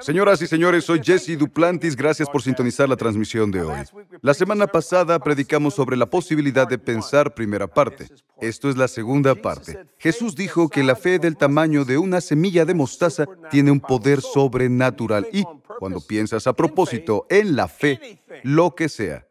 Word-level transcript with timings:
Señoras 0.00 0.40
y 0.42 0.46
señores, 0.46 0.84
soy 0.84 1.00
Jesse 1.02 1.38
Duplantis. 1.38 1.96
Gracias 1.96 2.28
por 2.28 2.42
sintonizar 2.42 2.88
la 2.88 2.96
transmisión 2.96 3.50
de 3.50 3.62
hoy. 3.62 3.78
La 4.22 4.34
semana 4.34 4.66
pasada 4.66 5.18
predicamos 5.18 5.74
sobre 5.74 5.96
la 5.96 6.06
posibilidad 6.06 6.66
de 6.66 6.78
pensar 6.78 7.34
primera 7.34 7.66
parte. 7.66 8.08
Esto 8.40 8.68
es 8.68 8.76
la 8.76 8.88
segunda 8.88 9.34
parte. 9.34 9.86
Jesús 9.98 10.34
dijo 10.34 10.68
que 10.68 10.82
la 10.82 10.96
fe 10.96 11.18
del 11.18 11.36
tamaño 11.36 11.84
de 11.84 11.98
una 11.98 12.20
semilla 12.20 12.64
de 12.64 12.74
mostaza 12.74 13.26
tiene 13.50 13.70
un 13.70 13.80
poder 13.80 14.20
sobrenatural 14.20 15.28
y, 15.32 15.44
cuando 15.78 16.00
piensas 16.00 16.46
a 16.46 16.52
propósito 16.52 17.26
en 17.28 17.56
la 17.56 17.68
fe, 17.68 18.22
lo 18.42 18.74
que 18.74 18.88
sea, 18.88 19.26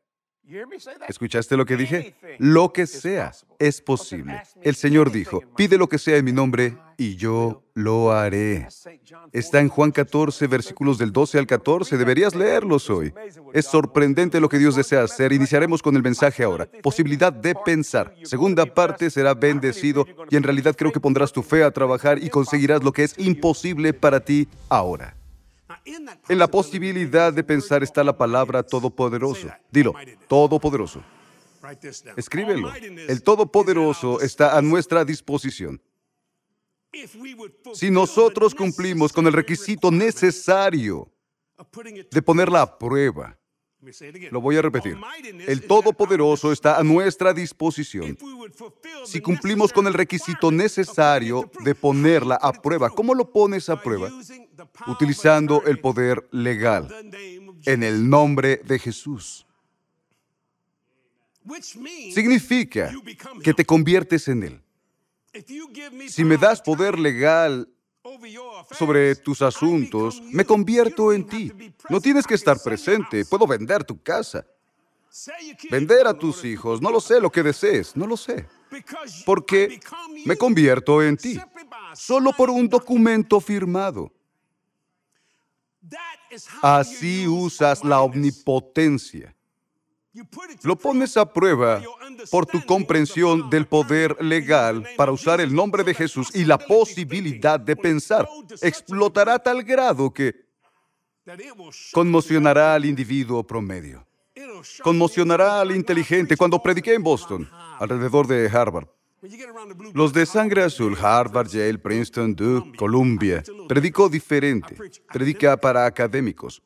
¿Escuchaste 1.07 1.57
lo 1.57 1.65
que 1.65 1.75
dije? 1.75 2.15
Lo 2.37 2.71
que 2.71 2.85
sea 2.85 3.31
es 3.57 3.81
posible. 3.81 4.43
El 4.61 4.75
Señor 4.75 5.11
dijo, 5.11 5.41
pide 5.55 5.77
lo 5.77 5.89
que 5.89 5.97
sea 5.97 6.17
en 6.17 6.25
mi 6.25 6.31
nombre 6.31 6.77
y 6.97 7.15
yo 7.15 7.63
lo 7.73 8.11
haré. 8.11 8.67
Está 9.31 9.59
en 9.59 9.69
Juan 9.69 9.91
14, 9.91 10.47
versículos 10.47 10.97
del 10.97 11.11
12 11.11 11.39
al 11.39 11.47
14. 11.47 11.97
Deberías 11.97 12.35
leerlos 12.35 12.89
hoy. 12.89 13.13
Es 13.53 13.65
sorprendente 13.65 14.39
lo 14.39 14.49
que 14.49 14.57
Dios 14.57 14.75
desea 14.75 15.03
hacer. 15.03 15.33
Iniciaremos 15.33 15.81
con 15.81 15.95
el 15.95 16.03
mensaje 16.03 16.43
ahora. 16.43 16.67
Posibilidad 16.81 17.33
de 17.33 17.55
pensar. 17.55 18.15
Segunda 18.23 18.65
parte 18.65 19.09
será 19.09 19.33
bendecido 19.33 20.05
y 20.29 20.35
en 20.35 20.43
realidad 20.43 20.75
creo 20.77 20.91
que 20.91 20.99
pondrás 20.99 21.31
tu 21.31 21.43
fe 21.43 21.63
a 21.63 21.71
trabajar 21.71 22.23
y 22.23 22.29
conseguirás 22.29 22.83
lo 22.83 22.91
que 22.91 23.03
es 23.03 23.17
imposible 23.17 23.93
para 23.93 24.19
ti 24.19 24.47
ahora. 24.69 25.15
En 26.27 26.39
la 26.39 26.47
posibilidad 26.47 27.31
de 27.33 27.43
pensar 27.43 27.83
está 27.83 28.03
la 28.03 28.17
palabra 28.17 28.63
todopoderoso. 28.63 29.49
Dilo, 29.71 29.93
todopoderoso. 30.27 31.03
Escríbelo. 32.15 32.71
El 32.73 33.23
todopoderoso 33.23 34.21
está 34.21 34.57
a 34.57 34.61
nuestra 34.61 35.03
disposición. 35.03 35.81
Si 37.73 37.91
nosotros 37.91 38.55
cumplimos 38.55 39.11
con 39.11 39.27
el 39.27 39.33
requisito 39.33 39.91
necesario 39.91 41.11
de 42.11 42.21
ponerla 42.21 42.61
a 42.61 42.77
prueba, 42.77 43.37
lo 44.31 44.41
voy 44.41 44.57
a 44.57 44.61
repetir. 44.61 44.97
El 45.47 45.67
Todopoderoso 45.67 46.51
está 46.51 46.77
a 46.77 46.83
nuestra 46.83 47.33
disposición. 47.33 48.17
Si 49.05 49.21
cumplimos 49.21 49.71
con 49.71 49.87
el 49.87 49.93
requisito 49.93 50.51
necesario 50.51 51.49
de 51.63 51.75
ponerla 51.75 52.35
a 52.35 52.51
prueba, 52.53 52.89
¿cómo 52.89 53.13
lo 53.13 53.31
pones 53.31 53.69
a 53.69 53.81
prueba? 53.81 54.09
Utilizando 54.87 55.63
el 55.65 55.79
poder 55.79 56.27
legal 56.31 56.89
en 57.65 57.83
el 57.83 58.09
nombre 58.09 58.61
de 58.65 58.79
Jesús. 58.79 59.45
Significa 62.11 62.91
que 63.43 63.53
te 63.53 63.65
conviertes 63.65 64.27
en 64.27 64.43
Él. 64.43 64.61
Si 66.07 66.23
me 66.23 66.37
das 66.37 66.61
poder 66.61 66.97
legal 66.97 67.67
sobre 68.71 69.15
tus 69.15 69.41
asuntos, 69.41 70.21
me 70.31 70.45
convierto 70.45 71.11
en 71.11 71.25
ti. 71.25 71.51
No 71.89 71.99
tienes 71.99 72.25
que 72.25 72.35
estar 72.35 72.61
presente, 72.61 73.25
puedo 73.25 73.47
vender 73.47 73.83
tu 73.83 74.01
casa, 74.01 74.45
vender 75.69 76.07
a 76.07 76.13
tus 76.13 76.45
hijos, 76.45 76.81
no 76.81 76.91
lo 76.91 77.01
sé, 77.01 77.19
lo 77.19 77.31
que 77.31 77.43
desees, 77.43 77.95
no 77.95 78.05
lo 78.05 78.15
sé. 78.17 78.47
Porque 79.25 79.79
me 80.25 80.37
convierto 80.37 81.01
en 81.01 81.17
ti, 81.17 81.39
solo 81.93 82.31
por 82.33 82.49
un 82.49 82.67
documento 82.67 83.39
firmado. 83.39 84.11
Así 86.61 87.27
usas 87.27 87.83
la 87.83 88.01
omnipotencia. 88.01 89.35
Lo 90.63 90.77
pones 90.77 91.17
a 91.17 91.31
prueba 91.31 91.81
por 92.31 92.45
tu 92.45 92.65
comprensión 92.65 93.49
del 93.49 93.65
poder 93.67 94.17
legal 94.23 94.87
para 94.97 95.11
usar 95.11 95.41
el 95.41 95.53
nombre 95.53 95.83
de 95.83 95.93
Jesús 95.93 96.29
y 96.33 96.45
la 96.45 96.57
posibilidad 96.57 97.59
de 97.59 97.75
pensar. 97.75 98.27
Explotará 98.61 99.35
a 99.35 99.39
tal 99.39 99.63
grado 99.63 100.11
que 100.11 100.45
conmocionará 101.91 102.75
al 102.75 102.85
individuo 102.85 103.43
promedio. 103.43 104.05
Conmocionará 104.83 105.61
al 105.61 105.75
inteligente. 105.75 106.37
Cuando 106.37 106.61
prediqué 106.61 106.93
en 106.93 107.03
Boston, 107.03 107.49
alrededor 107.79 108.27
de 108.27 108.47
Harvard, 108.47 108.87
los 109.93 110.13
de 110.13 110.25
sangre 110.25 110.63
azul, 110.63 110.95
Harvard, 111.01 111.47
Yale, 111.47 111.79
Princeton, 111.79 112.35
Duke, 112.35 112.77
Columbia, 112.77 113.43
predicó 113.67 114.07
diferente. 114.07 114.77
Predica 115.11 115.57
para 115.57 115.85
académicos 115.85 116.61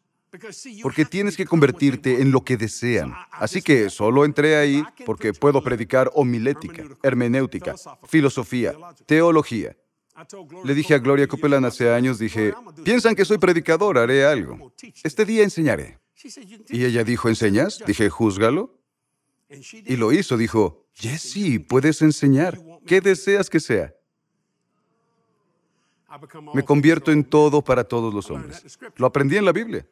porque 0.81 1.06
tienes 1.06 1.35
que 1.35 1.45
convertirte 1.45 2.22
en 2.22 2.31
lo 2.31 2.44
que 2.44 2.57
desean. 2.57 3.13
Así 3.31 3.62
que 3.62 3.90
solo 3.90 4.25
entré 4.25 4.56
ahí 4.56 4.84
porque 5.06 5.34
puedo 5.34 5.63
predicar 5.63 6.12
homilética, 6.13 6.84
hermenéutica, 7.03 7.75
filosofía, 8.07 8.73
teología. 9.06 9.75
Le 10.66 10.73
dije 10.73 10.94
a 10.94 11.00
Gloria 11.00 11.28
Copeland 11.28 11.66
hace 11.66 11.91
años, 11.91 12.19
dije, 12.19 12.53
piensan 12.84 13.16
que 13.16 13.25
soy 13.25 13.38
predicador, 13.38 13.97
haré 13.97 14.25
algo. 14.25 14.73
Este 15.03 15.25
día 15.25 15.44
enseñaré. 15.44 16.00
Y 16.67 16.84
ella 16.84 17.03
dijo, 17.03 17.29
¿enseñas? 17.29 17.81
Dije, 17.85 18.09
júzgalo. 18.09 18.75
Y 19.50 19.96
lo 19.96 20.11
hizo, 20.11 20.38
dijo, 20.38 20.85
Jesse, 20.94 21.59
puedes 21.67 22.01
enseñar. 22.01 22.59
¿Qué 22.85 23.01
deseas 23.01 23.50
que 23.50 23.59
sea? 23.59 23.96
Me 26.53 26.63
convierto 26.63 27.11
en 27.11 27.23
todo 27.23 27.61
para 27.61 27.84
todos 27.84 28.13
los 28.13 28.29
hombres. 28.29 28.79
Lo 28.97 29.07
aprendí 29.07 29.38
en 29.38 29.46
la 29.46 29.51
Biblia. 29.51 29.88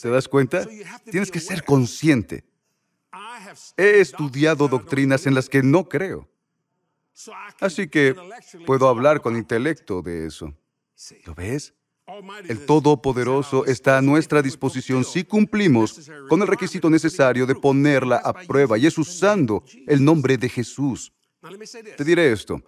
¿Te 0.00 0.08
das 0.08 0.28
cuenta? 0.28 0.66
Tienes 1.10 1.30
que 1.30 1.40
ser 1.40 1.64
consciente. 1.64 2.44
He 3.76 4.00
estudiado 4.00 4.68
doctrinas 4.68 5.26
en 5.26 5.34
las 5.34 5.48
que 5.48 5.62
no 5.62 5.88
creo. 5.88 6.28
Así 7.60 7.88
que 7.88 8.14
puedo 8.66 8.88
hablar 8.88 9.20
con 9.20 9.36
intelecto 9.36 10.00
de 10.02 10.26
eso. 10.26 10.54
¿Lo 11.26 11.34
ves? 11.34 11.74
El 12.48 12.66
Todopoderoso 12.66 13.64
está 13.66 13.98
a 13.98 14.02
nuestra 14.02 14.42
disposición 14.42 15.04
si 15.04 15.22
cumplimos 15.22 16.10
con 16.28 16.40
el 16.42 16.48
requisito 16.48 16.90
necesario 16.90 17.46
de 17.46 17.54
ponerla 17.54 18.16
a 18.16 18.32
prueba 18.32 18.76
y 18.78 18.86
es 18.86 18.98
usando 18.98 19.62
el 19.86 20.04
nombre 20.04 20.36
de 20.36 20.48
Jesús. 20.48 21.12
Te 21.96 22.04
diré 22.04 22.32
esto, 22.32 22.62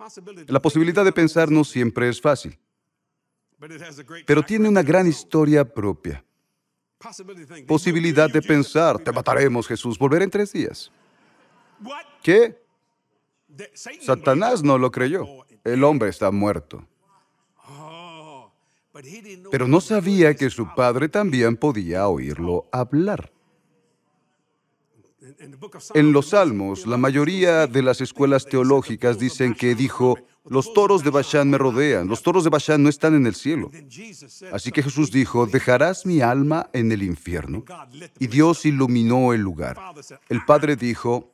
la 0.47 0.63
posibilidad 0.63 1.05
de 1.05 1.13
pensar 1.13 1.51
no 1.51 1.65
siempre 1.65 2.09
es 2.09 2.21
fácil, 2.21 2.57
pero 4.25 4.43
tiene 4.43 4.69
una 4.69 4.83
gran 4.83 5.07
historia 5.07 5.65
propia 5.65 6.25
posibilidad 7.67 8.31
de 8.31 8.43
pensar, 8.43 8.99
te 8.99 9.13
mataremos 9.13 9.67
Jesús, 9.67 9.99
volver 9.99 10.23
en 10.23 10.31
tres 10.31 10.53
días. 10.53 10.91
¿Qué? 12.23 12.63
Satanás 14.01 14.63
no 14.63 14.79
lo 14.79 14.91
creyó. 14.91 15.27
El 15.65 15.85
hombre 15.85 16.09
está 16.09 16.31
muerto. 16.31 16.87
Pero 19.51 19.69
no 19.69 19.81
sabía 19.81 20.35
que 20.35 20.51
su 20.51 20.75
padre 20.75 21.09
también 21.09 21.57
podía 21.57 22.09
oírlo 22.09 22.67
hablar. 22.73 23.33
En 25.95 26.13
los 26.13 26.29
Salmos, 26.29 26.87
la 26.87 26.97
mayoría 26.97 27.67
de 27.67 27.83
las 27.83 28.01
escuelas 28.01 28.47
teológicas 28.47 29.19
dicen 29.19 29.55
que 29.55 29.75
dijo, 29.75 30.19
los 30.45 30.73
toros 30.73 31.05
de 31.05 31.11
Bashán 31.11 31.51
me 31.51 31.59
rodean, 31.59 32.09
los 32.09 32.23
toros 32.23 32.45
de 32.45 32.51
Bashán 32.51 32.83
no 32.83 32.89
están 32.89 33.15
en 33.15 33.27
el 33.27 33.35
cielo. 33.35 33.71
Así 34.53 34.73
que 34.73 34.83
Jesús 34.83 35.11
dijo, 35.11 35.47
dejarás 35.47 36.05
mi 36.05 36.21
alma 36.21 36.69
en 36.73 36.91
el 36.91 37.03
infierno. 37.03 37.65
Y 38.19 38.27
Dios 38.27 38.67
iluminó 38.67 39.33
el 39.33 39.41
lugar. 39.41 39.79
El 40.29 40.45
Padre 40.45 40.77
dijo, 40.77 41.33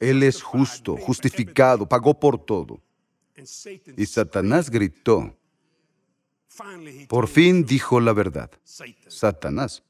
Él 0.00 0.22
es 0.22 0.42
justo, 0.42 0.96
justificado, 0.96 1.86
pagó 1.86 2.18
por 2.18 2.38
todo. 2.38 2.80
Y 3.96 4.06
Satanás 4.06 4.70
gritó, 4.70 5.36
por 7.08 7.28
fin 7.28 7.64
dijo 7.64 8.00
la 8.00 8.12
verdad. 8.12 8.50
Satanás, 9.08 9.82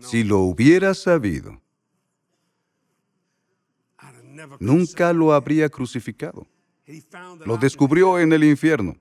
si 0.00 0.24
lo 0.24 0.40
hubiera 0.40 0.94
sabido, 0.94 1.60
nunca 4.60 5.12
lo 5.12 5.32
habría 5.32 5.68
crucificado. 5.68 6.46
Lo 7.46 7.56
descubrió 7.56 8.18
en 8.18 8.32
el 8.32 8.44
infierno. 8.44 8.96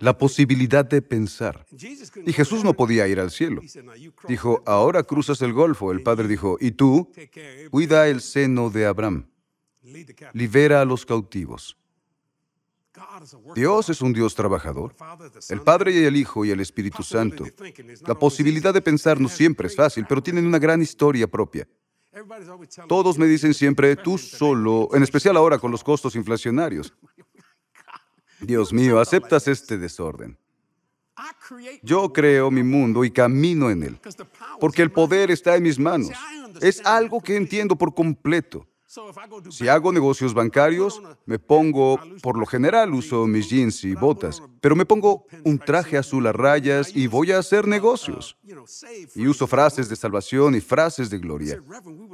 La 0.00 0.16
posibilidad 0.16 0.84
de 0.84 1.02
pensar. 1.02 1.66
Y 2.24 2.32
Jesús 2.32 2.62
no 2.62 2.74
podía 2.74 3.08
ir 3.08 3.20
al 3.20 3.30
cielo. 3.30 3.62
Dijo, 4.28 4.62
ahora 4.66 5.02
cruzas 5.02 5.40
el 5.42 5.52
Golfo. 5.52 5.92
El 5.92 6.02
Padre 6.02 6.28
dijo, 6.28 6.56
¿y 6.60 6.72
tú? 6.72 7.10
Cuida 7.70 8.08
el 8.08 8.20
seno 8.20 8.70
de 8.70 8.86
Abraham. 8.86 9.28
Libera 10.32 10.80
a 10.80 10.84
los 10.84 11.06
cautivos. 11.06 11.76
Dios 13.54 13.88
es 13.88 14.02
un 14.02 14.12
Dios 14.12 14.34
trabajador. 14.34 14.94
El 15.48 15.62
Padre 15.62 15.92
y 15.92 16.04
el 16.04 16.16
Hijo 16.16 16.44
y 16.44 16.50
el 16.50 16.60
Espíritu 16.60 17.02
Santo. 17.02 17.44
La 18.06 18.18
posibilidad 18.18 18.72
de 18.72 18.82
pensar 18.82 19.20
no 19.20 19.28
siempre 19.28 19.68
es 19.68 19.76
fácil, 19.76 20.06
pero 20.08 20.22
tienen 20.22 20.46
una 20.46 20.58
gran 20.58 20.82
historia 20.82 21.26
propia. 21.26 21.68
Todos 22.88 23.18
me 23.18 23.26
dicen 23.26 23.52
siempre, 23.52 23.94
tú 23.96 24.16
solo, 24.16 24.88
en 24.92 25.02
especial 25.02 25.36
ahora 25.36 25.58
con 25.58 25.70
los 25.70 25.84
costos 25.84 26.16
inflacionarios. 26.16 26.94
Dios 28.40 28.72
mío, 28.72 29.00
¿aceptas 29.00 29.48
este 29.48 29.78
desorden? 29.78 30.38
Yo 31.82 32.12
creo 32.12 32.50
mi 32.50 32.62
mundo 32.62 33.04
y 33.04 33.10
camino 33.10 33.70
en 33.70 33.82
él, 33.82 34.00
porque 34.60 34.82
el 34.82 34.92
poder 34.92 35.30
está 35.30 35.56
en 35.56 35.62
mis 35.62 35.78
manos. 35.78 36.10
Es 36.60 36.84
algo 36.84 37.20
que 37.20 37.36
entiendo 37.36 37.76
por 37.76 37.94
completo. 37.94 38.66
Si 39.50 39.68
hago 39.68 39.92
negocios 39.92 40.34
bancarios, 40.34 41.02
me 41.24 41.38
pongo, 41.38 41.98
por 42.22 42.38
lo 42.38 42.46
general 42.46 42.94
uso 42.94 43.26
mis 43.26 43.48
jeans 43.48 43.84
y 43.84 43.94
botas, 43.94 44.42
pero 44.60 44.76
me 44.76 44.86
pongo 44.86 45.26
un 45.44 45.58
traje 45.58 45.96
azul 45.96 46.26
a 46.26 46.32
rayas 46.32 46.94
y 46.94 47.06
voy 47.06 47.32
a 47.32 47.38
hacer 47.38 47.66
negocios. 47.66 48.36
Y 49.14 49.26
uso 49.26 49.46
frases 49.46 49.88
de 49.88 49.96
salvación 49.96 50.54
y 50.54 50.60
frases 50.60 51.10
de 51.10 51.18
gloria. 51.18 51.60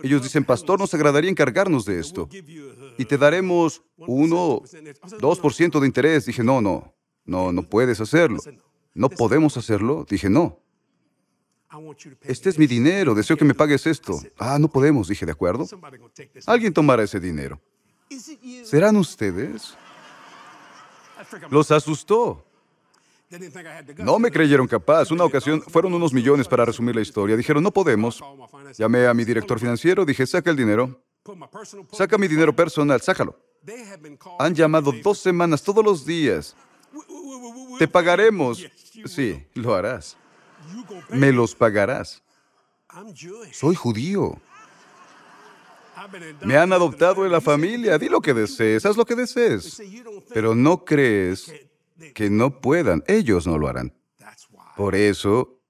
Ellos 0.03 0.23
dicen, 0.23 0.45
pastor, 0.45 0.79
nos 0.79 0.93
agradaría 0.95 1.31
encargarnos 1.31 1.85
de 1.85 1.99
esto. 1.99 2.29
Y 2.99 3.05
te 3.05 3.19
daremos 3.19 3.83
uno, 3.97 4.63
dos 5.21 5.39
por 5.39 5.55
ciento 5.55 5.81
de 5.81 5.87
interés. 5.87 6.27
Dije, 6.27 6.43
no, 6.43 6.61
no, 6.61 6.95
no, 7.25 7.53
no 7.53 7.63
puedes 7.63 8.01
hacerlo. 8.01 8.41
No 8.95 9.09
podemos 9.09 9.57
hacerlo. 9.57 10.05
Dije, 10.09 10.29
no. 10.29 10.62
Este 12.23 12.51
es 12.51 12.59
mi 12.59 12.67
dinero, 12.67 13.15
deseo 13.15 13.37
que 13.37 13.45
me 13.45 13.55
pagues 13.55 13.87
esto. 13.87 14.21
Ah, 14.39 14.59
no 14.59 14.69
podemos, 14.69 15.09
dije, 15.09 15.25
¿de 15.25 15.33
acuerdo? 15.33 15.67
Alguien 16.47 16.73
tomará 16.73 17.03
ese 17.03 17.19
dinero. 17.19 17.61
¿Serán 18.65 18.97
ustedes? 18.97 19.75
Los 21.51 21.71
asustó. 21.71 22.45
No 23.99 24.19
me 24.19 24.31
creyeron 24.31 24.67
capaz. 24.67 25.11
Una 25.11 25.25
ocasión 25.25 25.63
fueron 25.63 25.95
unos 25.95 26.13
millones 26.13 26.47
para 26.47 26.67
resumir 26.67 26.95
la 26.95 27.01
historia. 27.01 27.37
Dijeron, 27.37 27.63
no 27.63 27.73
podemos. 27.73 28.23
Llamé 28.77 29.07
a 29.07 29.15
mi 29.15 29.25
director 29.25 29.59
financiero, 29.59 30.05
dije, 30.05 30.27
saca 30.27 30.51
el 30.51 30.57
dinero. 30.57 31.01
Saca 31.93 32.19
mi 32.19 32.29
dinero 32.29 32.55
personal, 32.55 33.01
sácalo. 33.01 33.39
Han 34.39 34.55
llamado 34.55 34.93
dos 35.03 35.19
semanas 35.19 35.63
todos 35.63 35.83
los 35.83 36.05
días. 36.05 36.55
Te 37.79 37.89
pagaremos. 37.89 38.63
Sí, 39.07 39.43
lo 39.55 39.75
harás 39.75 40.19
me 41.11 41.33
los 41.33 41.55
pagarás. 41.55 42.23
Soy 43.53 43.75
judío. 43.75 44.41
Me 46.43 46.57
han 46.57 46.73
adoptado 46.73 47.25
en 47.25 47.33
la 47.33 47.41
familia. 47.41 47.99
Di 47.99 48.09
lo 48.09 48.21
que 48.21 48.35
desees, 48.35 48.85
haz 48.85 48.97
lo 48.97 49.05
que 49.05 49.15
desees. 49.15 49.81
Pero 50.33 50.55
no 50.55 50.85
crees 50.85 51.53
que 52.15 52.31
no 52.31 52.61
puedan. 52.61 53.03
Ellos 53.07 53.47
no 53.47 53.59
lo 53.59 53.69
harán. 53.69 53.95
Por 54.77 54.95
eso, 54.95 55.61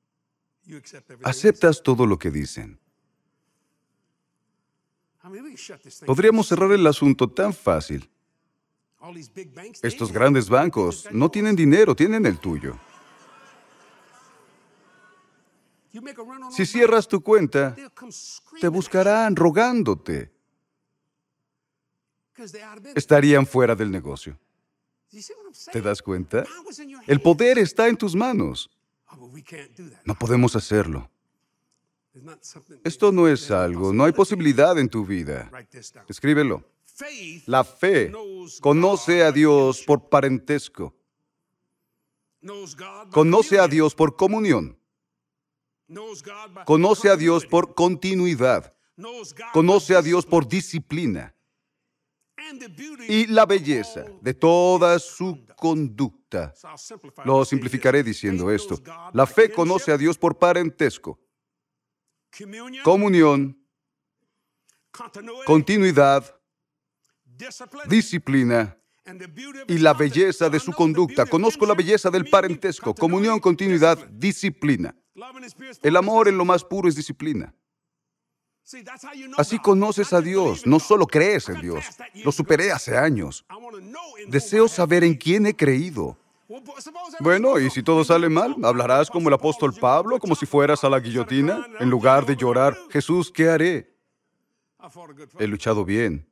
aceptas 1.23 1.83
todo 1.83 2.07
lo 2.07 2.19
que 2.19 2.31
dicen. 2.31 2.79
Podríamos 6.07 6.49
cerrar 6.49 6.73
el 6.73 6.87
asunto 6.87 7.29
tan 7.29 7.53
fácil. 7.53 8.09
Estos 9.83 10.13
grandes 10.13 10.49
bancos 10.49 11.09
no 11.11 11.31
tienen 11.31 11.57
dinero, 11.57 11.95
tienen 11.95 12.25
el 12.27 12.39
tuyo. 12.39 12.79
Si 16.51 16.67
cierras 16.67 17.07
tu 17.07 17.23
cuenta, 17.23 17.77
te 18.61 18.69
buscarán 18.69 19.37
rogándote. 19.37 20.33
Estarían 22.95 23.47
fuera 23.47 23.75
del 23.75 23.91
negocio. 23.91 24.39
¿Te 25.71 25.83
das 25.83 26.01
cuenta? 26.01 26.45
El 27.07 27.21
poder 27.21 27.59
está 27.59 27.89
en 27.89 27.97
tus 27.97 28.15
manos. 28.15 28.71
No 30.05 30.15
podemos 30.15 30.57
hacerlo. 30.57 31.11
Esto 32.85 33.13
no 33.13 33.29
es 33.29 33.51
algo, 33.51 33.93
no 33.93 34.05
hay 34.05 34.13
posibilidad 34.13 34.79
en 34.79 34.89
tu 34.89 35.05
vida. 35.05 35.51
Escríbelo. 36.09 36.65
La 37.47 37.65
fe 37.65 38.13
conoce 38.61 39.23
a 39.23 39.33
Dios 39.33 39.83
por 39.83 40.09
parentesco. 40.09 40.95
Conoce 43.11 43.59
a 43.59 43.69
Dios 43.69 43.95
por 43.95 44.17
comunión. 44.17 44.79
Conoce 46.65 47.09
a 47.11 47.17
Dios 47.17 47.47
por 47.47 47.75
continuidad. 47.75 48.75
Conoce 49.53 49.97
a 49.97 50.03
Dios 50.03 50.27
por 50.27 50.47
disciplina. 50.47 51.35
Y 53.09 53.27
la 53.27 53.47
belleza 53.47 54.05
de 54.21 54.35
toda 54.35 54.99
su 54.99 55.47
conducta. 55.57 56.53
Lo 57.25 57.45
simplificaré 57.45 58.03
diciendo 58.03 58.51
esto. 58.51 58.81
La 59.13 59.27
fe 59.27 59.53
conoce 59.53 59.93
a 59.93 59.99
Dios 59.99 60.19
por 60.19 60.39
parentesco. 60.39 61.19
Comunión, 62.83 63.59
continuidad, 65.47 66.39
disciplina 67.89 68.77
y 69.69 69.79
la 69.79 69.95
belleza 69.95 70.49
de 70.49 70.61
su 70.61 70.73
conducta. 70.73 71.27
Conozco 71.27 71.67
la 71.67 71.75
belleza 71.75 72.11
del 72.11 72.29
parentesco, 72.29 72.95
comunión, 72.95 73.41
continuidad, 73.41 73.99
disciplina. 74.09 74.95
El 75.83 75.97
amor 75.97 76.29
en 76.29 76.39
lo 76.39 76.45
más 76.45 76.65
puro 76.65 76.89
es 76.89 76.95
disciplina. 76.95 77.55
Así 79.37 79.59
conoces 79.59 80.13
a 80.13 80.21
Dios, 80.21 80.67
no 80.67 80.79
solo 80.79 81.07
crees 81.07 81.49
en 81.49 81.61
Dios. 81.61 81.85
Lo 82.25 82.33
superé 82.33 82.73
hace 82.73 82.97
años. 82.97 83.45
Deseo 84.29 84.69
saber 84.69 85.05
en 85.05 85.15
quién 85.15 85.47
he 85.47 85.55
creído. 85.55 86.17
Bueno, 87.21 87.59
y 87.59 87.71
si 87.71 87.83
todo 87.83 88.05
sale 88.05 88.29
mal, 88.29 88.55
hablarás 88.63 89.11
como 89.11 89.29
el 89.29 89.35
apóstol 89.35 89.75
Pablo, 89.75 90.19
como 90.19 90.35
si 90.35 90.47
fueras 90.47 90.85
a 90.85 90.91
la 90.91 91.01
guillotina, 91.01 91.67
en 91.81 91.91
lugar 91.91 92.25
de 92.25 92.37
llorar, 92.37 92.77
Jesús, 92.91 93.31
¿qué 93.31 93.49
haré? 93.49 93.95
He 95.39 95.47
luchado 95.47 95.85
bien. 95.85 96.27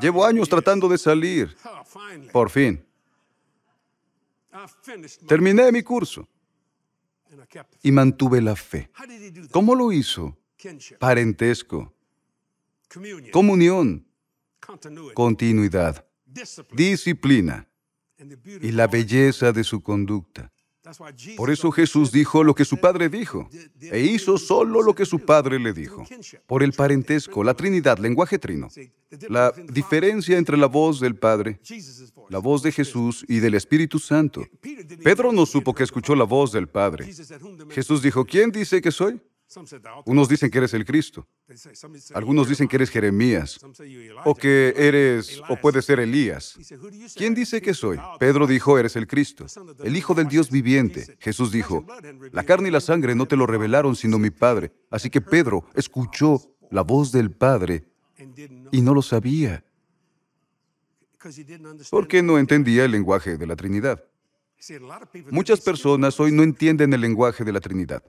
Llevo 0.00 0.24
años 0.24 0.48
tratando 0.48 0.88
de 0.88 0.98
salir. 0.98 1.56
Por 2.32 2.50
fin. 2.50 2.84
Terminé 5.26 5.70
mi 5.72 5.82
curso 5.82 6.26
y 7.82 7.92
mantuve 7.92 8.40
la 8.40 8.56
fe. 8.56 8.90
¿Cómo 9.50 9.74
lo 9.74 9.92
hizo? 9.92 10.36
Parentesco, 10.98 11.94
comunión, 13.32 14.06
continuidad, 15.14 16.04
disciplina. 16.72 17.68
Y 18.60 18.72
la 18.72 18.88
belleza 18.88 19.52
de 19.52 19.62
su 19.62 19.80
conducta. 19.80 20.52
Por 21.36 21.50
eso 21.50 21.70
Jesús 21.70 22.12
dijo 22.12 22.44
lo 22.44 22.54
que 22.54 22.64
su 22.64 22.78
Padre 22.78 23.08
dijo 23.08 23.48
e 23.80 24.00
hizo 24.00 24.38
solo 24.38 24.82
lo 24.82 24.94
que 24.94 25.04
su 25.04 25.20
Padre 25.20 25.58
le 25.58 25.72
dijo. 25.72 26.04
Por 26.46 26.62
el 26.62 26.72
parentesco, 26.72 27.44
la 27.44 27.54
Trinidad, 27.54 27.98
lenguaje 27.98 28.38
trino. 28.38 28.68
La 29.28 29.52
diferencia 29.52 30.36
entre 30.36 30.56
la 30.56 30.66
voz 30.66 31.00
del 31.00 31.16
Padre, 31.16 31.60
la 32.28 32.38
voz 32.38 32.62
de 32.62 32.72
Jesús 32.72 33.24
y 33.28 33.38
del 33.40 33.54
Espíritu 33.54 33.98
Santo. 33.98 34.46
Pedro 35.02 35.32
no 35.32 35.46
supo 35.46 35.74
que 35.74 35.84
escuchó 35.84 36.14
la 36.14 36.24
voz 36.24 36.52
del 36.52 36.68
Padre. 36.68 37.10
Jesús 37.70 38.02
dijo, 38.02 38.24
¿quién 38.24 38.50
dice 38.50 38.80
que 38.82 38.90
soy? 38.90 39.20
Unos 40.04 40.28
dicen 40.28 40.50
que 40.50 40.58
eres 40.58 40.74
el 40.74 40.84
Cristo. 40.84 41.26
Algunos 42.14 42.48
dicen 42.48 42.68
que 42.68 42.76
eres 42.76 42.90
Jeremías. 42.90 43.58
O 44.24 44.34
que 44.34 44.74
eres, 44.76 45.40
o 45.48 45.56
puede 45.56 45.80
ser 45.80 46.00
Elías. 46.00 46.58
¿Quién 47.14 47.34
dice 47.34 47.62
que 47.62 47.72
soy? 47.72 47.98
Pedro 48.18 48.46
dijo, 48.46 48.78
eres 48.78 48.96
el 48.96 49.06
Cristo, 49.06 49.46
el 49.82 49.96
Hijo 49.96 50.14
del 50.14 50.28
Dios 50.28 50.50
viviente. 50.50 51.16
Jesús 51.20 51.50
dijo, 51.50 51.86
la 52.32 52.44
carne 52.44 52.68
y 52.68 52.72
la 52.72 52.80
sangre 52.80 53.14
no 53.14 53.26
te 53.26 53.36
lo 53.36 53.46
revelaron 53.46 53.96
sino 53.96 54.18
mi 54.18 54.30
Padre. 54.30 54.72
Así 54.90 55.08
que 55.08 55.20
Pedro 55.20 55.64
escuchó 55.74 56.42
la 56.70 56.82
voz 56.82 57.10
del 57.10 57.30
Padre 57.30 57.84
y 58.70 58.82
no 58.82 58.94
lo 58.94 59.02
sabía. 59.02 59.64
Porque 61.90 62.22
no 62.22 62.38
entendía 62.38 62.84
el 62.84 62.92
lenguaje 62.92 63.38
de 63.38 63.46
la 63.46 63.56
Trinidad. 63.56 64.04
Muchas 65.30 65.60
personas 65.60 66.18
hoy 66.20 66.32
no 66.32 66.42
entienden 66.42 66.92
el 66.92 67.00
lenguaje 67.00 67.44
de 67.44 67.52
la 67.52 67.60
Trinidad. 67.60 68.02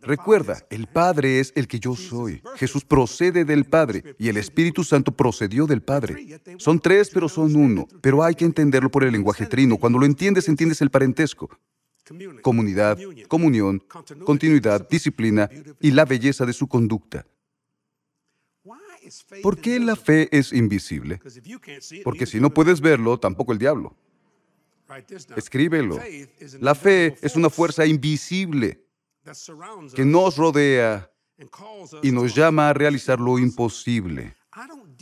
Recuerda, 0.00 0.64
el 0.70 0.86
Padre 0.86 1.40
es 1.40 1.52
el 1.54 1.68
que 1.68 1.78
yo 1.78 1.94
soy. 1.94 2.42
Jesús 2.56 2.84
procede 2.84 3.44
del 3.44 3.64
Padre 3.66 4.14
y 4.18 4.28
el 4.28 4.38
Espíritu 4.38 4.82
Santo 4.82 5.12
procedió 5.12 5.66
del 5.66 5.82
Padre. 5.82 6.40
Son 6.58 6.80
tres, 6.80 7.10
pero 7.12 7.28
son 7.28 7.54
uno. 7.54 7.86
Pero 8.00 8.22
hay 8.22 8.34
que 8.34 8.46
entenderlo 8.46 8.90
por 8.90 9.04
el 9.04 9.12
lenguaje 9.12 9.46
trino. 9.46 9.76
Cuando 9.76 9.98
lo 9.98 10.06
entiendes, 10.06 10.48
entiendes 10.48 10.80
el 10.80 10.90
parentesco. 10.90 11.50
Comunidad, 12.42 12.98
comunión, 13.28 13.82
continuidad, 14.24 14.88
disciplina 14.88 15.48
y 15.80 15.90
la 15.90 16.04
belleza 16.04 16.46
de 16.46 16.52
su 16.52 16.66
conducta. 16.66 17.26
¿Por 19.42 19.58
qué 19.58 19.78
la 19.80 19.96
fe 19.96 20.28
es 20.36 20.52
invisible? 20.52 21.20
Porque 22.04 22.26
si 22.26 22.40
no 22.40 22.50
puedes 22.50 22.80
verlo, 22.80 23.18
tampoco 23.18 23.52
el 23.52 23.58
diablo. 23.58 23.94
Escríbelo. 25.36 25.98
La 26.60 26.74
fe 26.74 27.16
es 27.20 27.36
una 27.36 27.50
fuerza 27.50 27.86
invisible 27.86 28.82
que 29.94 30.04
nos 30.04 30.36
rodea 30.36 31.10
y 32.02 32.12
nos 32.12 32.34
llama 32.34 32.68
a 32.68 32.72
realizar 32.72 33.20
lo 33.20 33.38
imposible. 33.38 34.36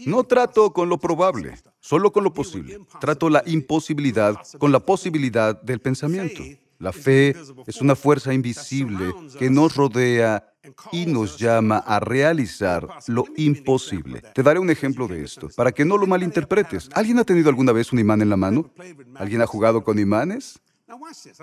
No 0.07 0.25
trato 0.25 0.73
con 0.73 0.89
lo 0.89 0.99
probable, 0.99 1.59
solo 1.81 2.13
con 2.13 2.25
lo 2.25 2.33
posible. 2.33 2.79
Trato 3.01 3.29
la 3.29 3.43
imposibilidad 3.47 4.37
con 4.59 4.73
la 4.73 4.81
posibilidad 4.81 5.61
del 5.61 5.81
pensamiento. 5.81 6.43
La 6.79 6.93
fe 6.93 7.37
es 7.67 7.81
una 7.83 7.95
fuerza 7.95 8.33
invisible 8.33 9.13
que 9.39 9.51
nos 9.51 9.77
rodea 9.77 10.55
y 10.93 11.07
nos 11.07 11.37
llama 11.37 11.79
a 11.79 12.01
realizar 12.01 12.89
lo 13.07 13.25
imposible. 13.37 14.23
Te 14.35 14.43
daré 14.43 14.59
un 14.59 14.71
ejemplo 14.71 15.07
de 15.07 15.23
esto, 15.23 15.49
para 15.57 15.73
que 15.73 15.85
no 15.85 15.99
lo 15.99 16.07
malinterpretes. 16.07 16.89
¿Alguien 16.95 17.19
ha 17.19 17.25
tenido 17.25 17.49
alguna 17.51 17.73
vez 17.73 17.93
un 17.93 17.99
imán 17.99 18.23
en 18.23 18.31
la 18.31 18.37
mano? 18.37 18.71
¿Alguien 19.17 19.43
ha 19.43 19.47
jugado 19.47 19.85
con 19.85 19.99
imanes? 19.99 20.61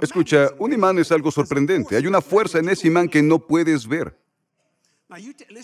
Escucha, 0.02 0.50
un 0.60 0.74
imán 0.74 1.00
es 1.00 1.12
algo 1.12 1.32
sorprendente. 1.32 1.96
Hay 1.96 2.08
una 2.08 2.22
fuerza 2.22 2.60
en 2.60 2.70
ese 2.70 2.88
imán 2.88 3.08
que 3.08 3.22
no 3.22 3.40
puedes 3.40 3.88
ver. 3.88 4.16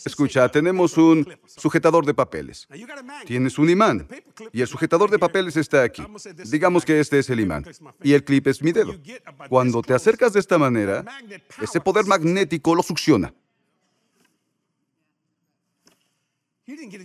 Escucha, 0.06 0.48
tenemos 0.50 0.98
un 0.98 1.28
sujetador 1.46 2.06
de 2.06 2.14
papeles. 2.14 2.66
Tienes 3.26 3.60
un 3.60 3.70
imán 3.70 4.08
y 4.54 4.62
el 4.62 4.68
sujetador 4.68 5.10
de 5.10 5.20
papeles 5.20 5.58
está 5.58 5.84
aquí. 5.84 6.02
Digamos 6.50 6.86
que 6.86 7.00
este 7.00 7.20
es 7.20 7.30
el 7.30 7.42
imán 7.42 7.66
y 8.02 8.14
el 8.14 8.24
clip 8.24 8.48
es 8.48 8.62
mi 8.62 8.72
dedo. 8.72 8.96
Cuando 9.50 9.82
te 9.82 9.94
acercas 9.94 10.32
de 10.32 10.40
esta 10.40 10.58
manera, 10.58 11.04
ese 11.62 11.82
poder 11.82 12.06
magnético 12.06 12.74
lo 12.74 12.84
succiona. 12.84 13.34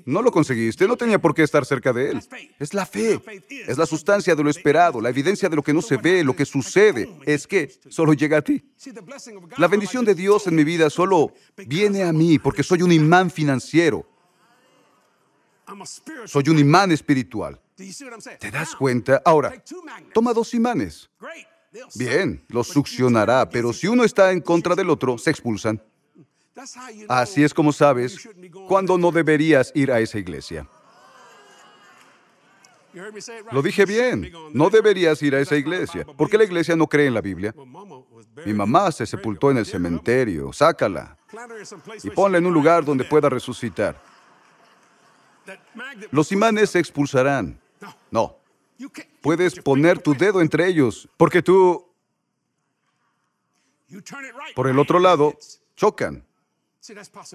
No 0.05 0.23
lo 0.23 0.31
conseguiste, 0.31 0.87
no 0.87 0.97
tenía 0.97 1.21
por 1.21 1.35
qué 1.35 1.43
estar 1.43 1.67
cerca 1.67 1.93
de 1.93 2.11
él. 2.11 2.23
Es 2.61 2.75
la 2.75 2.87
fe, 2.87 3.21
es 3.67 3.77
la 3.77 3.87
sustancia 3.87 4.37
de 4.37 4.45
lo 4.45 4.51
esperado, 4.51 5.01
la 5.01 5.09
evidencia 5.09 5.49
de 5.49 5.57
lo 5.57 5.63
que 5.63 5.75
no 5.75 5.83
se 5.83 5.97
ve, 5.97 6.23
lo 6.23 6.37
que 6.37 6.45
sucede. 6.45 7.11
Es 7.27 7.47
que 7.47 7.73
solo 7.89 8.13
llega 8.13 8.39
a 8.39 8.43
ti. 8.43 8.63
La 9.57 9.67
bendición 9.67 10.05
de 10.05 10.15
Dios 10.15 10.47
en 10.47 10.55
mi 10.55 10.63
vida 10.63 10.91
solo 10.91 11.33
viene 11.67 12.05
a 12.05 12.13
mí 12.13 12.39
porque 12.39 12.63
soy 12.63 12.83
un 12.83 12.93
imán 12.93 13.31
financiero. 13.31 14.07
Soy 16.25 16.49
un 16.49 16.59
imán 16.59 16.93
espiritual. 16.93 17.61
¿Te 18.39 18.51
das 18.51 18.75
cuenta? 18.77 19.21
Ahora, 19.25 19.53
toma 20.15 20.33
dos 20.33 20.55
imanes. 20.55 21.11
Bien, 21.97 22.45
los 22.49 22.69
succionará, 22.69 23.49
pero 23.49 23.73
si 23.73 23.89
uno 23.89 24.05
está 24.05 24.33
en 24.33 24.41
contra 24.41 24.75
del 24.75 24.89
otro, 24.89 25.19
se 25.19 25.31
expulsan. 25.31 25.83
Así 27.09 27.45
es 27.45 27.55
como 27.55 27.73
sabes 27.73 28.29
cuándo 28.67 28.99
no 28.99 29.11
deberías 29.11 29.73
ir 29.75 29.93
a 29.93 30.01
esa 30.01 30.19
iglesia. 30.19 30.67
Lo 33.53 33.63
dije 33.63 33.85
bien, 33.85 34.33
no 34.53 34.71
deberías 34.71 35.23
ir 35.23 35.35
a 35.35 35.41
esa 35.41 35.57
iglesia. 35.57 36.05
¿Por 36.05 36.29
qué 36.29 36.39
la 36.39 36.45
iglesia 36.45 36.75
no 36.75 36.87
cree 36.87 37.07
en 37.07 37.15
la 37.15 37.21
Biblia? 37.21 37.55
Mi 38.45 38.53
mamá 38.53 38.91
se 38.93 39.07
sepultó 39.07 39.51
en 39.51 39.59
el 39.59 39.67
cementerio, 39.67 40.53
sácala 40.53 41.17
y 42.03 42.11
ponla 42.11 42.39
en 42.39 42.47
un 42.47 42.55
lugar 42.55 42.85
donde 42.85 43.05
pueda 43.05 43.29
resucitar. 43.29 44.01
Los 46.11 46.33
imanes 46.33 46.71
se 46.71 46.79
expulsarán. 46.79 47.59
No, 48.11 48.37
puedes 49.21 49.55
poner 49.61 49.99
tu 49.99 50.15
dedo 50.15 50.41
entre 50.41 50.67
ellos, 50.67 51.09
porque 51.17 51.43
tú, 51.43 51.87
por 54.55 54.69
el 54.69 54.79
otro 54.79 54.99
lado, 54.99 55.37
chocan. 55.77 56.28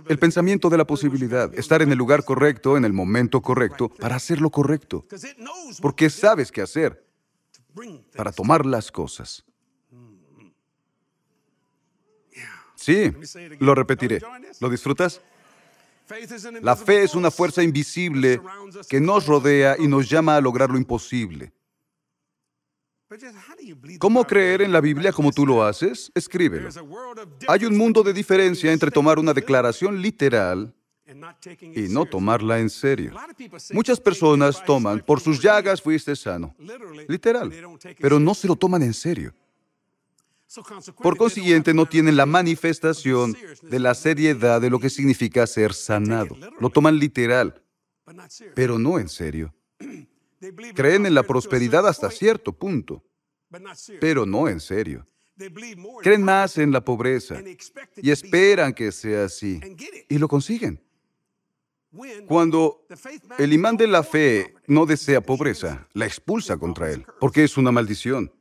El 0.08 0.20
pensamiento 0.20 0.70
de 0.70 0.78
la 0.78 0.86
posibilidad, 0.86 1.54
estar 1.54 1.82
en 1.82 1.92
el 1.92 1.98
lugar 1.98 2.24
correcto, 2.24 2.78
en 2.78 2.86
el 2.86 2.94
momento 2.94 3.42
correcto, 3.42 3.90
para 3.90 4.16
hacer 4.16 4.42
lo 4.42 4.50
correcto. 4.50 5.06
Porque 5.82 6.10
sabes 6.10 6.52
qué 6.52 6.62
hacer 6.62 7.06
para 8.16 8.32
tomar 8.32 8.66
las 8.66 8.92
cosas. 8.92 9.44
Sí, 12.76 13.14
lo 13.60 13.76
repetiré. 13.76 14.22
¿Lo 14.60 14.70
disfrutas? 14.70 15.22
La 16.62 16.76
fe 16.76 17.04
es 17.04 17.16
una 17.16 17.32
fuerza 17.32 17.64
invisible 17.64 18.42
que 18.90 19.00
nos 19.00 19.26
rodea 19.26 19.78
y 19.80 19.88
nos 19.88 20.10
llama 20.10 20.36
a 20.36 20.42
lograr 20.42 20.70
lo 20.70 20.78
imposible. 20.78 21.54
¿Cómo 24.00 24.26
creer 24.26 24.62
en 24.62 24.72
la 24.72 24.82
Biblia 24.82 25.12
como 25.12 25.32
tú 25.32 25.46
lo 25.46 25.64
haces? 25.64 26.12
Escríbelo. 26.16 26.70
Hay 27.48 27.66
un 27.66 27.78
mundo 27.78 28.04
de 28.04 28.14
diferencia 28.14 28.72
entre 28.72 28.92
tomar 28.92 29.20
una 29.20 29.34
declaración 29.34 30.02
literal 30.02 30.74
y 31.62 31.82
no 31.90 32.06
tomarla 32.06 32.60
en 32.60 32.70
serio. 32.70 33.14
Muchas 33.72 34.00
personas 34.00 34.64
toman, 34.66 35.02
por 35.02 35.20
sus 35.20 35.42
llagas 35.42 35.82
fuiste 35.82 36.16
sano, 36.16 36.56
literal, 37.08 37.52
pero 38.00 38.20
no 38.20 38.34
se 38.34 38.48
lo 38.48 38.56
toman 38.56 38.84
en 38.84 38.94
serio. 38.94 39.34
Por 41.02 41.18
consiguiente, 41.18 41.74
no 41.74 41.88
tienen 41.88 42.16
la 42.16 42.26
manifestación 42.26 43.36
de 43.64 43.80
la 43.80 43.96
seriedad 43.96 44.62
de 44.62 44.70
lo 44.70 44.80
que 44.80 44.90
significa 44.90 45.48
ser 45.48 45.74
sanado. 45.74 46.38
Lo 46.60 46.70
toman 46.70 46.98
literal, 46.98 47.62
pero 48.54 48.78
no 48.78 49.00
en 49.00 49.10
serio. 49.10 49.54
Creen 50.74 51.06
en 51.06 51.14
la 51.14 51.24
prosperidad 51.24 51.88
hasta 51.88 52.10
cierto 52.10 52.54
punto, 52.54 53.04
pero 54.00 54.26
no 54.26 54.48
en 54.48 54.60
serio. 54.60 55.06
Creen 56.02 56.24
más 56.24 56.58
en 56.58 56.72
la 56.72 56.84
pobreza 56.84 57.42
y 57.98 58.12
esperan 58.12 58.74
que 58.74 58.92
sea 58.92 59.26
así 59.26 59.60
y 60.08 60.18
lo 60.18 60.28
consiguen. 60.28 60.82
Cuando 62.28 62.86
el 63.38 63.54
imán 63.54 63.78
de 63.78 63.88
la 63.88 64.04
fe 64.04 64.56
no 64.68 64.86
desea 64.86 65.22
pobreza, 65.22 65.88
la 65.94 66.06
expulsa 66.06 66.58
contra 66.58 66.92
él, 66.92 67.06
porque 67.20 67.44
es 67.44 67.58
una 67.58 67.72
maldición. 67.72 68.32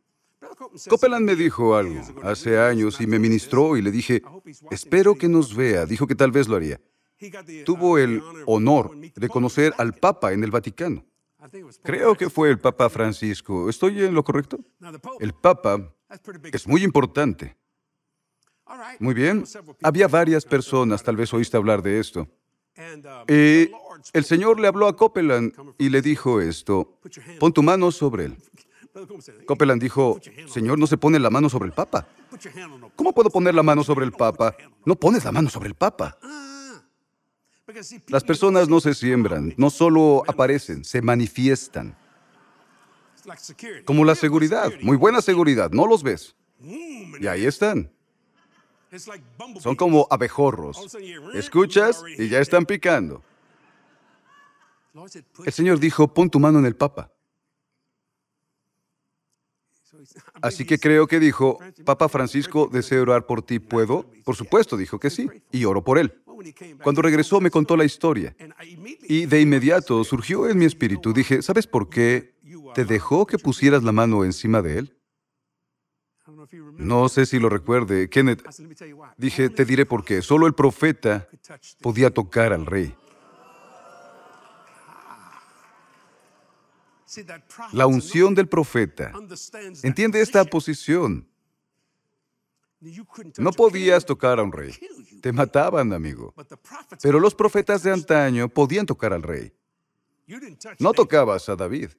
Copeland 0.89 1.25
me 1.25 1.37
dijo 1.37 1.75
algo 1.77 2.01
hace 2.23 2.59
años 2.59 3.01
y 3.01 3.07
me 3.07 3.19
ministró 3.19 3.77
y 3.77 3.83
le 3.83 3.91
dije, 3.91 4.23
espero 4.71 5.15
que 5.15 5.29
nos 5.29 5.55
vea. 5.55 5.87
Dijo 5.87 6.07
que 6.07 6.15
tal 6.15 6.31
vez 6.31 6.49
lo 6.49 6.57
haría. 6.57 6.81
Tuvo 7.65 7.99
el 7.99 8.23
honor 8.47 8.97
de 8.99 9.29
conocer 9.29 9.73
al 9.79 9.95
Papa 9.95 10.33
en 10.33 10.45
el 10.45 10.51
Vaticano. 10.51 11.05
Creo 11.83 12.15
que 12.15 12.31
fue 12.31 12.51
el 12.51 12.59
Papa 12.59 12.89
Francisco. 12.89 13.69
¿Estoy 13.69 14.03
en 14.03 14.15
lo 14.15 14.23
correcto? 14.23 14.59
El 15.21 15.33
Papa 15.33 15.93
es 16.53 16.67
muy 16.67 16.83
importante. 16.83 17.57
Muy 19.01 19.15
bien. 19.15 19.45
Había 19.83 20.09
varias 20.09 20.45
personas, 20.45 21.03
tal 21.03 21.17
vez 21.17 21.33
oíste 21.35 21.57
hablar 21.57 21.83
de 21.83 22.01
esto. 22.01 22.29
Y 23.29 23.71
el 24.13 24.25
Señor 24.25 24.59
le 24.59 24.69
habló 24.69 24.87
a 24.87 24.97
Copeland 24.97 25.53
y 25.79 25.89
le 25.91 26.01
dijo 26.01 26.41
esto, 26.41 26.99
pon 27.39 27.53
tu 27.53 27.63
mano 27.63 27.91
sobre 27.91 28.27
él. 28.27 28.37
Copeland 29.47 29.81
dijo, 29.81 30.19
Señor, 30.47 30.79
no 30.79 30.87
se 30.87 30.97
pone 30.97 31.19
la 31.19 31.31
mano 31.31 31.49
sobre 31.49 31.67
el 31.67 31.73
Papa. 31.73 32.07
¿Cómo 32.97 33.13
puedo 33.13 33.31
poner 33.31 33.55
la 33.55 33.63
mano 33.63 33.83
sobre 33.85 34.05
el 34.05 34.13
Papa? 34.25 34.55
No 34.85 34.97
pones 34.97 35.25
la 35.25 35.33
mano 35.33 35.51
sobre 35.51 35.69
el 35.69 35.75
Papa. 35.75 36.19
Las 38.09 38.25
personas 38.25 38.69
no 38.69 38.81
se 38.81 38.95
siembran, 38.95 39.55
no 39.57 39.71
solo 39.71 40.25
aparecen, 40.27 40.85
se 40.85 41.01
manifiestan. 41.01 41.97
Como 43.85 44.05
la 44.05 44.15
seguridad, 44.15 44.73
muy 44.83 44.97
buena 44.97 45.23
seguridad, 45.23 45.71
no 45.71 45.87
los 45.87 46.03
ves. 46.03 46.35
Y 46.61 47.27
ahí 47.27 47.47
están. 47.47 47.91
Son 49.61 49.77
como 49.77 50.07
abejorros. 50.11 50.95
Escuchas 51.35 52.03
y 52.19 52.29
ya 52.29 52.41
están 52.41 52.67
picando. 52.67 53.23
El 55.45 55.53
Señor 55.53 55.79
dijo, 55.79 56.13
pon 56.13 56.29
tu 56.29 56.39
mano 56.39 56.59
en 56.59 56.67
el 56.67 56.77
Papa. 56.77 57.11
Así 60.43 60.67
que 60.67 60.79
creo 60.79 61.07
que 61.07 61.21
dijo, 61.21 61.59
Papa 61.85 62.09
Francisco, 62.09 62.69
deseo 62.71 63.03
orar 63.03 63.27
por 63.27 63.43
ti, 63.43 63.59
¿puedo? 63.59 64.11
Por 64.25 64.37
supuesto, 64.37 64.77
dijo 64.77 64.99
que 64.99 65.11
sí, 65.11 65.29
y 65.51 65.65
oro 65.65 65.85
por 65.85 65.99
él. 65.99 66.22
Cuando 66.83 67.03
regresó 67.03 67.41
me 67.41 67.51
contó 67.51 67.77
la 67.77 67.85
historia 67.85 68.35
y 69.03 69.27
de 69.27 69.41
inmediato 69.41 70.05
surgió 70.05 70.49
en 70.49 70.59
mi 70.59 70.65
espíritu. 70.65 71.13
Dije, 71.13 71.43
¿sabes 71.43 71.67
por 71.67 71.89
qué 71.89 72.35
te 72.75 72.85
dejó 72.85 73.27
que 73.27 73.39
pusieras 73.39 73.83
la 73.83 73.93
mano 73.93 74.25
encima 74.25 74.63
de 74.63 74.79
él? 74.79 74.97
No 76.77 77.09
sé 77.09 77.27
si 77.27 77.39
lo 77.39 77.49
recuerde. 77.49 78.09
Kenneth, 78.09 78.43
dije, 79.17 79.49
te 79.49 79.65
diré 79.65 79.87
por 79.87 80.05
qué. 80.05 80.23
Solo 80.23 80.47
el 80.47 80.55
profeta 80.55 81.29
podía 81.81 82.11
tocar 82.11 82.53
al 82.53 82.67
rey. 82.67 82.95
La 87.73 87.87
unción 87.87 88.35
del 88.35 88.49
profeta. 88.49 89.13
Entiende 89.83 90.21
esta 90.21 90.45
posición. 90.45 91.27
No 93.39 93.53
podías 93.53 94.05
tocar 94.05 94.39
a 94.39 94.43
un 94.43 94.53
rey. 94.53 94.73
Te 95.21 95.33
mataban, 95.33 95.93
amigo. 95.93 96.35
Pero 97.01 97.21
los 97.21 97.35
profetas 97.35 97.83
de 97.83 97.93
antaño 97.93 98.49
podían 98.49 98.87
tocar 98.87 99.13
al 99.13 99.23
rey. 99.23 99.53
No 100.79 100.93
tocabas 100.93 101.49
a 101.49 101.57
David. 101.57 101.91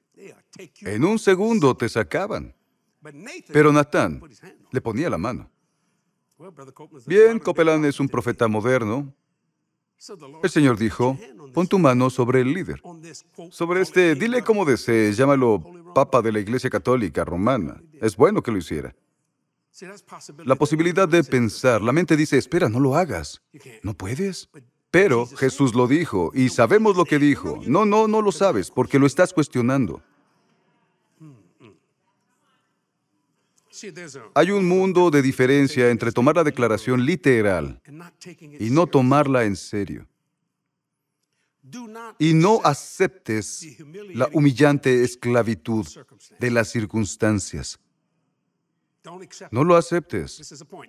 En 0.80 1.04
un 1.04 1.18
segundo 1.18 1.76
te 1.76 1.88
sacaban. 1.88 2.54
Pero 3.52 3.72
Natán 3.72 4.22
le 4.70 4.80
ponía 4.80 5.10
la 5.10 5.18
mano. 5.18 5.50
Bien, 7.06 7.38
Copeland 7.38 7.84
es 7.86 8.00
un 8.00 8.08
profeta 8.08 8.48
moderno. 8.48 9.14
El 10.42 10.50
Señor 10.50 10.76
dijo, 10.76 11.16
pon 11.54 11.66
tu 11.66 11.78
mano 11.78 12.10
sobre 12.10 12.40
el 12.40 12.52
líder. 12.52 12.82
Sobre 13.50 13.80
este, 13.80 14.14
dile 14.14 14.42
como 14.42 14.64
desees, 14.64 15.16
llámalo 15.16 15.62
Papa 15.94 16.20
de 16.20 16.32
la 16.32 16.40
Iglesia 16.40 16.68
Católica 16.68 17.24
Romana. 17.24 17.80
Es 18.00 18.16
bueno 18.16 18.42
que 18.42 18.50
lo 18.50 18.58
hiciera. 18.58 18.94
La 20.44 20.54
posibilidad 20.54 21.08
de 21.08 21.24
pensar, 21.24 21.82
la 21.82 21.92
mente 21.92 22.16
dice, 22.16 22.38
espera, 22.38 22.68
no 22.68 22.78
lo 22.78 22.96
hagas. 22.96 23.42
No 23.82 23.94
puedes. 23.94 24.48
Pero 24.90 25.26
Jesús 25.26 25.74
lo 25.74 25.88
dijo 25.88 26.30
y 26.34 26.48
sabemos 26.50 26.96
lo 26.96 27.04
que 27.04 27.18
dijo. 27.18 27.60
No, 27.66 27.84
no, 27.84 28.06
no 28.06 28.22
lo 28.22 28.30
sabes 28.30 28.70
porque 28.70 28.98
lo 28.98 29.06
estás 29.06 29.32
cuestionando. 29.32 30.02
Hay 34.34 34.50
un 34.52 34.66
mundo 34.66 35.10
de 35.10 35.20
diferencia 35.20 35.90
entre 35.90 36.12
tomar 36.12 36.36
la 36.36 36.44
declaración 36.44 37.04
literal 37.04 37.80
y 38.60 38.70
no 38.70 38.86
tomarla 38.86 39.44
en 39.44 39.56
serio. 39.56 40.06
Y 42.18 42.34
no 42.34 42.60
aceptes 42.62 43.66
la 44.14 44.28
humillante 44.32 45.02
esclavitud 45.02 45.86
de 46.38 46.50
las 46.52 46.68
circunstancias. 46.70 47.80
No 49.50 49.64
lo 49.64 49.76
aceptes. 49.76 50.40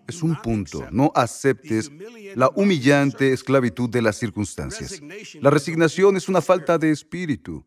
Es 0.07 0.24
un 0.24 0.41
punto. 0.41 0.88
No 0.91 1.12
aceptes 1.15 1.91
la 2.36 2.50
humillante 2.55 3.34
esclavitud 3.34 3.89
de 3.89 4.01
las 4.01 4.17
circunstancias. 4.17 5.01
La 5.41 5.50
resignación 5.50 6.15
es 6.15 6.29
una 6.29 6.41
falta 6.41 6.77
de 6.77 6.91
espíritu. 6.91 7.65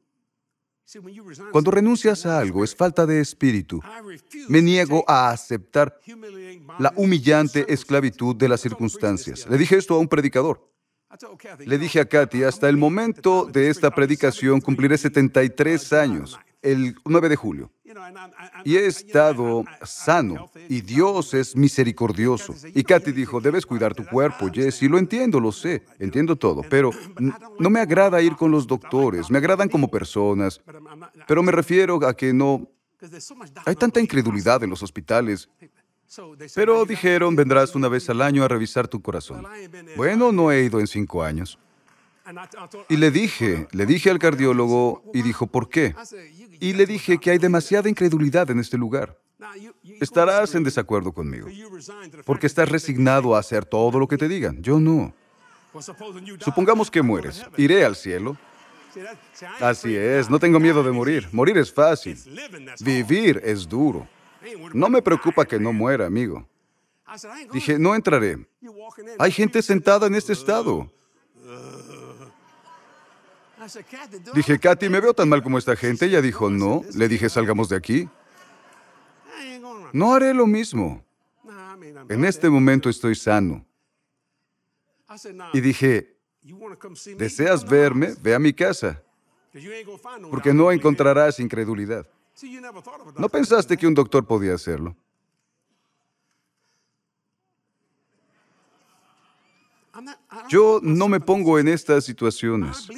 Cuando 1.52 1.70
renuncias 1.70 2.24
a 2.24 2.38
algo 2.38 2.64
es 2.64 2.74
falta 2.74 3.04
de 3.04 3.20
espíritu. 3.20 3.80
Me 4.48 4.62
niego 4.62 5.04
a 5.06 5.30
aceptar 5.30 6.00
la 6.78 6.92
humillante 6.96 7.70
esclavitud 7.72 8.34
de 8.34 8.48
las 8.48 8.60
circunstancias. 8.60 9.46
Le 9.50 9.58
dije 9.58 9.76
esto 9.76 9.94
a 9.94 9.98
un 9.98 10.08
predicador. 10.08 10.66
Le 11.60 11.78
dije 11.78 12.00
a 12.00 12.04
Katy, 12.06 12.44
hasta 12.44 12.68
el 12.68 12.76
momento 12.76 13.46
de 13.46 13.70
esta 13.70 13.90
predicación 13.90 14.60
cumpliré 14.60 14.96
73 14.98 15.92
años, 15.94 16.38
el 16.62 16.96
9 17.04 17.28
de 17.28 17.36
julio. 17.36 17.70
Y 18.64 18.76
he 18.76 18.86
estado 18.86 19.64
sano 19.82 20.50
y 20.68 20.80
Dios 20.80 21.34
es 21.34 21.56
misericordioso. 21.56 22.54
Y 22.74 22.82
Katy 22.82 23.12
dijo, 23.12 23.40
debes 23.40 23.64
cuidar 23.64 23.94
tu 23.94 24.04
cuerpo, 24.04 24.48
Jesse. 24.52 24.82
Lo 24.82 24.98
entiendo, 24.98 25.40
lo 25.40 25.52
sé, 25.52 25.84
entiendo 25.98 26.36
todo, 26.36 26.62
pero 26.68 26.90
no 27.58 27.70
me 27.70 27.80
agrada 27.80 28.20
ir 28.20 28.36
con 28.36 28.50
los 28.50 28.66
doctores, 28.66 29.30
me 29.30 29.38
agradan 29.38 29.68
como 29.68 29.88
personas, 29.88 30.60
pero 31.26 31.42
me 31.42 31.52
refiero 31.52 32.06
a 32.06 32.14
que 32.14 32.32
no... 32.32 32.68
Hay 33.64 33.76
tanta 33.76 34.00
incredulidad 34.00 34.62
en 34.64 34.70
los 34.70 34.82
hospitales. 34.82 35.48
Pero 36.54 36.84
dijeron, 36.84 37.36
vendrás 37.36 37.74
una 37.74 37.88
vez 37.88 38.08
al 38.10 38.22
año 38.22 38.42
a 38.42 38.48
revisar 38.48 38.88
tu 38.88 39.00
corazón. 39.00 39.46
Bueno, 39.96 40.32
no 40.32 40.50
he 40.50 40.64
ido 40.64 40.80
en 40.80 40.86
cinco 40.86 41.22
años. 41.22 41.58
Y 42.88 42.96
le 42.96 43.10
dije, 43.10 43.68
le 43.72 43.86
dije 43.86 44.10
al 44.10 44.18
cardiólogo 44.18 45.02
y 45.14 45.22
dijo, 45.22 45.46
¿por 45.46 45.68
qué? 45.68 45.94
Y 46.60 46.72
le 46.72 46.86
dije 46.86 47.18
que 47.18 47.30
hay 47.30 47.38
demasiada 47.38 47.88
incredulidad 47.88 48.50
en 48.50 48.60
este 48.60 48.76
lugar. 48.76 49.18
Estarás 50.00 50.54
en 50.54 50.64
desacuerdo 50.64 51.12
conmigo, 51.12 51.48
porque 52.24 52.46
estás 52.46 52.68
resignado 52.68 53.36
a 53.36 53.38
hacer 53.38 53.64
todo 53.64 53.98
lo 53.98 54.08
que 54.08 54.18
te 54.18 54.28
digan. 54.28 54.62
Yo 54.62 54.80
no. 54.80 55.14
Supongamos 56.40 56.90
que 56.90 57.02
mueres. 57.02 57.44
¿Iré 57.56 57.84
al 57.84 57.94
cielo? 57.94 58.36
Así 59.60 59.94
es, 59.94 60.28
no 60.28 60.38
tengo 60.38 60.58
miedo 60.58 60.82
de 60.82 60.90
morir. 60.90 61.28
Morir 61.32 61.58
es 61.58 61.72
fácil. 61.72 62.18
Vivir 62.80 63.40
es 63.44 63.68
duro. 63.68 64.08
No 64.72 64.88
me 64.88 65.02
preocupa 65.02 65.44
que 65.44 65.58
no 65.58 65.72
muera, 65.72 66.06
amigo. 66.06 66.46
Dije, 67.52 67.78
no 67.78 67.94
entraré. 67.94 68.46
Hay 69.18 69.30
gente 69.32 69.62
sentada 69.62 70.06
en 70.06 70.14
este 70.14 70.32
estado. 70.32 70.90
Dije, 74.34 74.58
Katy, 74.58 74.88
me 74.88 75.00
veo 75.00 75.14
tan 75.14 75.28
mal 75.28 75.42
como 75.42 75.58
esta 75.58 75.76
gente. 75.76 76.06
Ella 76.06 76.20
dijo, 76.20 76.50
no. 76.50 76.82
Le 76.94 77.08
dije, 77.08 77.28
salgamos 77.28 77.68
de 77.68 77.76
aquí. 77.76 78.08
No 79.92 80.14
haré 80.14 80.34
lo 80.34 80.46
mismo. 80.46 81.04
En 82.08 82.24
este 82.24 82.48
momento 82.48 82.88
estoy 82.88 83.14
sano. 83.14 83.64
Y 85.52 85.60
dije, 85.60 86.16
¿deseas 87.16 87.68
verme? 87.68 88.14
Ve 88.20 88.34
a 88.34 88.38
mi 88.38 88.52
casa. 88.52 89.02
Porque 90.30 90.52
no 90.52 90.70
encontrarás 90.70 91.40
incredulidad. 91.40 92.06
No 93.16 93.28
pensaste 93.28 93.76
que 93.76 93.86
un 93.86 93.94
doctor 93.94 94.26
podía 94.26 94.54
hacerlo. 94.54 94.96
Yo 100.48 100.80
no 100.82 101.08
me 101.08 101.20
pongo 101.20 101.58
en 101.58 101.68
estas 101.68 102.04
situaciones. 102.04 102.88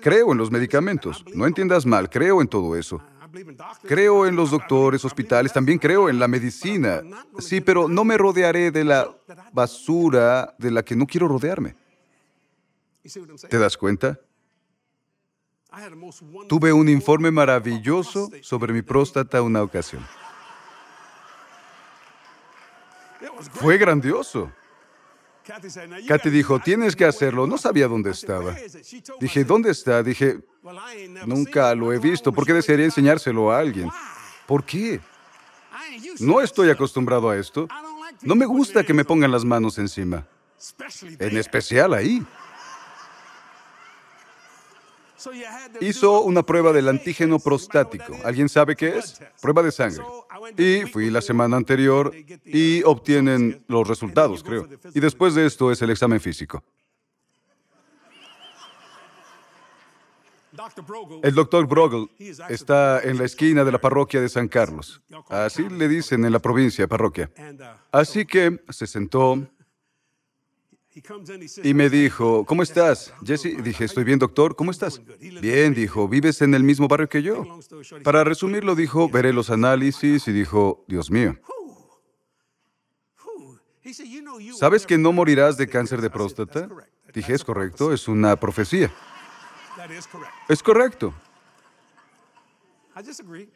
Creo 0.00 0.32
en 0.32 0.38
los 0.38 0.50
medicamentos. 0.50 1.24
No 1.34 1.46
entiendas 1.46 1.86
mal, 1.86 2.08
creo 2.08 2.40
en 2.40 2.48
todo 2.48 2.76
eso. 2.76 3.02
Creo 3.82 4.26
en 4.26 4.36
los 4.36 4.50
doctores, 4.50 5.04
hospitales, 5.04 5.52
también 5.52 5.78
creo 5.78 6.08
en 6.08 6.18
la 6.18 6.28
medicina. 6.28 7.02
Sí, 7.38 7.60
pero 7.60 7.88
no 7.88 8.04
me 8.04 8.16
rodearé 8.16 8.70
de 8.70 8.84
la 8.84 9.14
basura 9.52 10.54
de 10.58 10.70
la 10.70 10.82
que 10.82 10.96
no 10.96 11.06
quiero 11.06 11.28
rodearme. 11.28 11.74
¿Te 13.48 13.58
das 13.58 13.76
cuenta? 13.76 14.18
Tuve 16.48 16.72
un 16.72 16.88
informe 16.88 17.30
maravilloso 17.30 18.30
sobre 18.42 18.72
mi 18.72 18.82
próstata 18.82 19.42
una 19.42 19.62
ocasión. 19.62 20.04
Fue 23.52 23.76
grandioso. 23.78 24.50
Katy 26.06 26.30
dijo, 26.30 26.60
tienes 26.60 26.94
que 26.94 27.04
hacerlo. 27.04 27.46
No 27.46 27.58
sabía 27.58 27.88
dónde 27.88 28.10
estaba. 28.10 28.54
Dije, 29.20 29.44
¿dónde 29.44 29.70
está? 29.70 30.02
Dije, 30.02 30.40
nunca 31.26 31.74
lo 31.74 31.92
he 31.92 31.98
visto. 31.98 32.32
¿Por 32.32 32.46
qué 32.46 32.52
desearía 32.52 32.84
enseñárselo 32.84 33.50
a 33.50 33.58
alguien? 33.58 33.88
¿Por 34.46 34.64
qué? 34.64 35.00
No 36.20 36.40
estoy 36.40 36.70
acostumbrado 36.70 37.30
a 37.30 37.36
esto. 37.36 37.68
No 38.22 38.34
me 38.34 38.46
gusta 38.46 38.84
que 38.84 38.94
me 38.94 39.04
pongan 39.04 39.30
las 39.30 39.44
manos 39.44 39.78
encima. 39.78 40.26
En 41.18 41.36
especial 41.36 41.94
ahí. 41.94 42.24
Hizo 45.80 46.22
una 46.22 46.42
prueba 46.42 46.72
del 46.72 46.88
antígeno 46.88 47.38
prostático. 47.38 48.16
¿Alguien 48.24 48.48
sabe 48.48 48.76
qué 48.76 48.98
es? 48.98 49.20
Prueba 49.40 49.62
de 49.62 49.72
sangre. 49.72 50.04
Y 50.56 50.82
fui 50.86 51.10
la 51.10 51.20
semana 51.20 51.56
anterior 51.56 52.14
y 52.44 52.82
obtienen 52.84 53.64
los 53.68 53.86
resultados, 53.86 54.42
creo. 54.42 54.68
Y 54.94 55.00
después 55.00 55.34
de 55.34 55.46
esto 55.46 55.72
es 55.72 55.82
el 55.82 55.90
examen 55.90 56.20
físico. 56.20 56.62
El 61.22 61.34
doctor 61.34 61.66
Brogel 61.66 62.08
está 62.48 63.00
en 63.02 63.18
la 63.18 63.24
esquina 63.24 63.64
de 63.64 63.72
la 63.72 63.80
parroquia 63.80 64.20
de 64.20 64.28
San 64.28 64.48
Carlos. 64.48 65.00
Así 65.28 65.68
le 65.68 65.88
dicen 65.88 66.24
en 66.24 66.32
la 66.32 66.40
provincia, 66.40 66.88
parroquia. 66.88 67.30
Así 67.92 68.26
que 68.26 68.60
se 68.70 68.86
sentó 68.86 69.46
y 71.62 71.74
me 71.74 71.90
dijo, 71.90 72.44
¿cómo 72.44 72.62
estás? 72.62 73.12
Jesse, 73.24 73.62
dije, 73.62 73.84
estoy 73.84 74.04
bien, 74.04 74.18
doctor, 74.18 74.56
¿cómo 74.56 74.70
estás? 74.70 75.00
Bien, 75.40 75.74
dijo, 75.74 76.08
¿vives 76.08 76.42
en 76.42 76.54
el 76.54 76.62
mismo 76.62 76.88
barrio 76.88 77.08
que 77.08 77.22
yo? 77.22 77.44
Para 78.02 78.24
resumirlo, 78.24 78.74
dijo, 78.74 79.08
veré 79.08 79.32
los 79.32 79.50
análisis 79.50 80.26
y 80.28 80.32
dijo, 80.32 80.84
Dios 80.88 81.10
mío. 81.10 81.36
¿Sabes 84.58 84.86
que 84.86 84.98
no 84.98 85.12
morirás 85.12 85.56
de 85.56 85.68
cáncer 85.68 86.00
de 86.00 86.10
próstata? 86.10 86.68
Dije, 87.14 87.34
es 87.34 87.44
correcto, 87.44 87.92
es 87.92 88.08
una 88.08 88.36
profecía. 88.36 88.92
Es 90.48 90.62
correcto. 90.62 91.14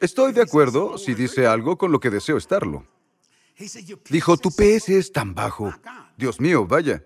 Estoy 0.01 0.33
de 0.33 0.43
acuerdo 0.43 0.97
si 0.99 1.15
dice 1.15 1.47
algo 1.47 1.77
con 1.77 1.91
lo 1.91 2.01
que 2.01 2.11
deseo 2.11 2.37
estarlo. 2.37 2.87
Dijo, 4.09 4.37
tu 4.37 4.51
PS 4.51 4.89
es 4.89 5.13
tan 5.13 5.35
bajo. 5.35 5.73
Dios 6.17 6.41
mío, 6.41 6.67
vaya. 6.67 7.03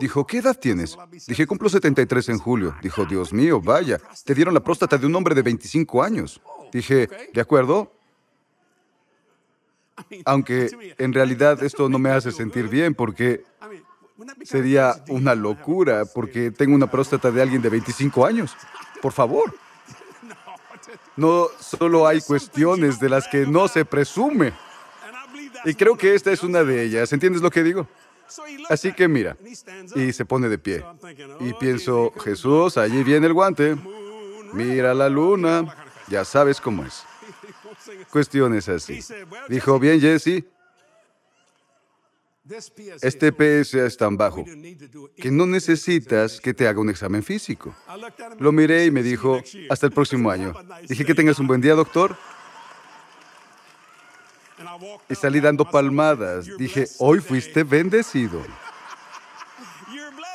Dijo, 0.00 0.26
¿qué 0.26 0.38
edad 0.38 0.58
tienes? 0.58 0.96
Dije, 1.26 1.46
cumplo 1.46 1.68
73 1.68 2.28
en 2.30 2.38
julio. 2.38 2.74
Dijo, 2.82 3.04
Dios 3.04 3.32
mío, 3.32 3.60
vaya. 3.60 4.00
Te 4.24 4.34
dieron 4.34 4.54
la 4.54 4.60
próstata 4.60 4.98
de 4.98 5.06
un 5.06 5.14
hombre 5.14 5.34
de 5.34 5.42
25 5.42 6.02
años. 6.02 6.40
Dije, 6.72 7.08
¿de 7.32 7.40
acuerdo? 7.40 7.92
Aunque 10.24 10.70
en 10.98 11.12
realidad 11.12 11.62
esto 11.62 11.88
no 11.88 11.98
me 11.98 12.10
hace 12.10 12.32
sentir 12.32 12.68
bien 12.68 12.94
porque 12.94 13.44
sería 14.44 15.02
una 15.08 15.34
locura 15.34 16.04
porque 16.04 16.50
tengo 16.50 16.74
una 16.74 16.90
próstata 16.90 17.30
de 17.30 17.42
alguien 17.42 17.62
de 17.62 17.68
25 17.68 18.24
años. 18.24 18.56
Por 19.00 19.12
favor. 19.12 19.54
No 21.16 21.48
solo 21.60 22.06
hay 22.06 22.20
cuestiones 22.22 22.98
de 22.98 23.08
las 23.08 23.28
que 23.28 23.46
no 23.46 23.68
se 23.68 23.84
presume. 23.84 24.52
Y 25.64 25.74
creo 25.74 25.96
que 25.96 26.14
esta 26.14 26.32
es 26.32 26.42
una 26.42 26.64
de 26.64 26.82
ellas. 26.82 27.12
¿Entiendes 27.12 27.42
lo 27.42 27.50
que 27.50 27.62
digo? 27.62 27.88
Así 28.68 28.92
que 28.92 29.08
mira, 29.08 29.36
y 29.94 30.12
se 30.12 30.24
pone 30.24 30.48
de 30.48 30.58
pie. 30.58 30.84
Y 31.40 31.52
pienso, 31.54 32.12
Jesús, 32.22 32.78
allí 32.78 33.02
viene 33.02 33.26
el 33.26 33.32
guante. 33.32 33.76
Mira 34.52 34.94
la 34.94 35.08
luna. 35.08 35.76
Ya 36.08 36.24
sabes 36.24 36.60
cómo 36.60 36.84
es. 36.84 37.04
Cuestiones 38.10 38.68
así. 38.68 39.00
Dijo, 39.48 39.78
bien, 39.78 40.00
Jesse, 40.00 40.44
este 43.02 43.32
PS 43.32 43.74
es 43.74 43.96
tan 43.96 44.16
bajo 44.16 44.44
que 45.16 45.30
no 45.30 45.46
necesitas 45.46 46.40
que 46.40 46.52
te 46.52 46.66
haga 46.66 46.80
un 46.80 46.90
examen 46.90 47.22
físico. 47.22 47.74
Lo 48.38 48.50
miré 48.50 48.86
y 48.86 48.90
me 48.90 49.02
dijo, 49.02 49.40
hasta 49.70 49.86
el 49.86 49.92
próximo 49.92 50.30
año. 50.30 50.52
Dije 50.88 51.04
que 51.04 51.14
tengas 51.14 51.38
un 51.38 51.46
buen 51.46 51.60
día, 51.60 51.74
doctor. 51.74 52.16
Y 55.08 55.14
salí 55.14 55.40
dando 55.40 55.64
palmadas. 55.64 56.46
Dije, 56.56 56.86
hoy 56.98 57.20
fuiste 57.20 57.64
bendecido. 57.64 58.42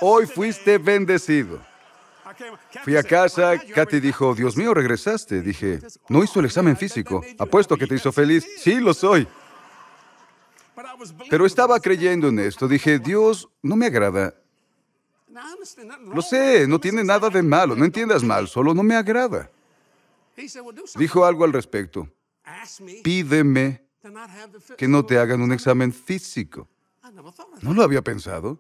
Hoy 0.02 0.28
fuiste 0.28 0.78
bendecido. 0.78 1.60
Fui 2.84 2.96
a 2.96 3.04
casa, 3.04 3.58
Katy 3.58 4.00
dijo, 4.00 4.36
Dios 4.36 4.56
mío, 4.56 4.74
regresaste. 4.74 5.42
Dije, 5.42 5.80
no 6.10 6.24
hizo 6.24 6.40
el 6.40 6.46
examen 6.46 6.78
físico. 6.78 7.24
Apuesto 7.40 7.78
que 7.78 7.88
te 7.88 7.96
hizo 7.96 8.12
feliz. 8.12 8.46
Sí, 8.60 8.80
lo 8.80 8.94
soy. 8.94 9.28
Pero 11.30 11.46
estaba 11.46 11.80
creyendo 11.80 12.28
en 12.28 12.40
esto. 12.40 12.68
Dije, 12.68 13.00
Dios, 13.00 13.50
no 13.62 13.76
me 13.76 13.88
agrada. 13.88 14.36
Lo 16.14 16.22
sé, 16.22 16.68
no 16.68 16.80
tiene 16.80 17.04
nada 17.04 17.30
de 17.30 17.42
malo. 17.42 17.76
No 17.76 17.86
entiendas 17.86 18.24
mal, 18.24 18.48
solo 18.48 18.74
no 18.74 18.84
me 18.84 18.96
agrada. 18.96 19.50
Dijo 20.96 21.26
algo 21.26 21.44
al 21.44 21.54
respecto. 21.54 22.08
Pídeme 23.04 23.87
Que 24.78 24.88
no 24.88 25.06
te 25.06 25.18
hagan 25.18 25.42
un 25.42 25.52
examen 25.52 25.92
físico. 25.94 26.68
No 27.62 27.74
lo 27.74 27.84
había 27.84 28.02
pensado. 28.02 28.60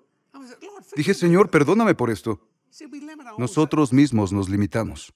Dije, 0.96 1.14
Señor, 1.14 1.50
perdóname 1.50 1.96
por 1.96 2.10
esto. 2.10 2.40
Nosotros 3.38 3.94
mismos 3.94 4.32
nos 4.32 4.50
limitamos. 4.50 5.14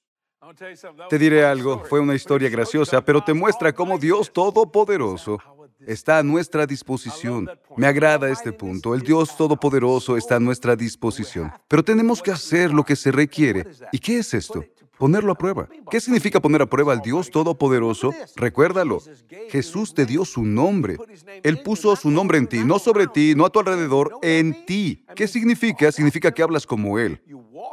Te 1.10 1.18
diré 1.18 1.46
algo, 1.46 1.84
fue 1.86 2.00
una 2.00 2.16
historia 2.16 2.50
graciosa, 2.50 3.04
pero 3.04 3.24
te 3.24 3.34
muestra 3.34 3.74
cómo 3.74 3.98
Dios 3.98 4.32
Todopoderoso 4.34 5.40
está 5.86 6.20
a 6.20 6.24
nuestra 6.24 6.66
disposición. 6.66 7.50
Me 7.78 7.88
agrada 7.88 8.30
este 8.30 8.52
punto. 8.52 8.94
El 8.94 9.02
Dios 9.02 9.36
Todopoderoso 9.38 10.18
está 10.18 10.36
a 10.36 10.40
nuestra 10.40 10.76
disposición. 10.76 11.52
Pero 11.68 11.84
tenemos 11.84 12.22
que 12.22 12.32
hacer 12.32 12.74
lo 12.74 12.84
que 12.84 12.96
se 12.96 13.12
requiere. 13.12 13.66
¿Y 13.92 14.00
qué 14.00 14.20
es 14.20 14.34
esto? 14.34 14.64
Ponerlo 15.02 15.32
a 15.32 15.36
prueba. 15.36 15.68
¿Qué 15.90 16.00
significa 16.00 16.40
poner 16.40 16.62
a 16.62 16.68
prueba 16.68 16.94
al 16.94 17.02
Dios 17.02 17.32
Todopoderoso? 17.32 18.14
Recuérdalo. 18.36 19.02
Jesús 19.50 19.96
te 19.96 20.06
dio 20.06 20.26
su 20.26 20.46
nombre. 20.46 21.00
Él 21.42 21.64
puso 21.64 21.96
su 21.96 22.12
nombre 22.12 22.38
en 22.38 22.46
ti, 22.46 22.60
no 22.64 22.78
sobre 22.78 23.08
ti, 23.08 23.34
no 23.36 23.48
a 23.48 23.50
tu 23.50 23.58
alrededor, 23.58 24.20
en 24.22 24.64
ti. 24.68 25.04
¿Qué 25.16 25.28
significa? 25.28 25.92
Significa 25.92 26.32
que 26.32 26.44
hablas 26.44 26.68
como 26.68 27.00
Él. 27.00 27.20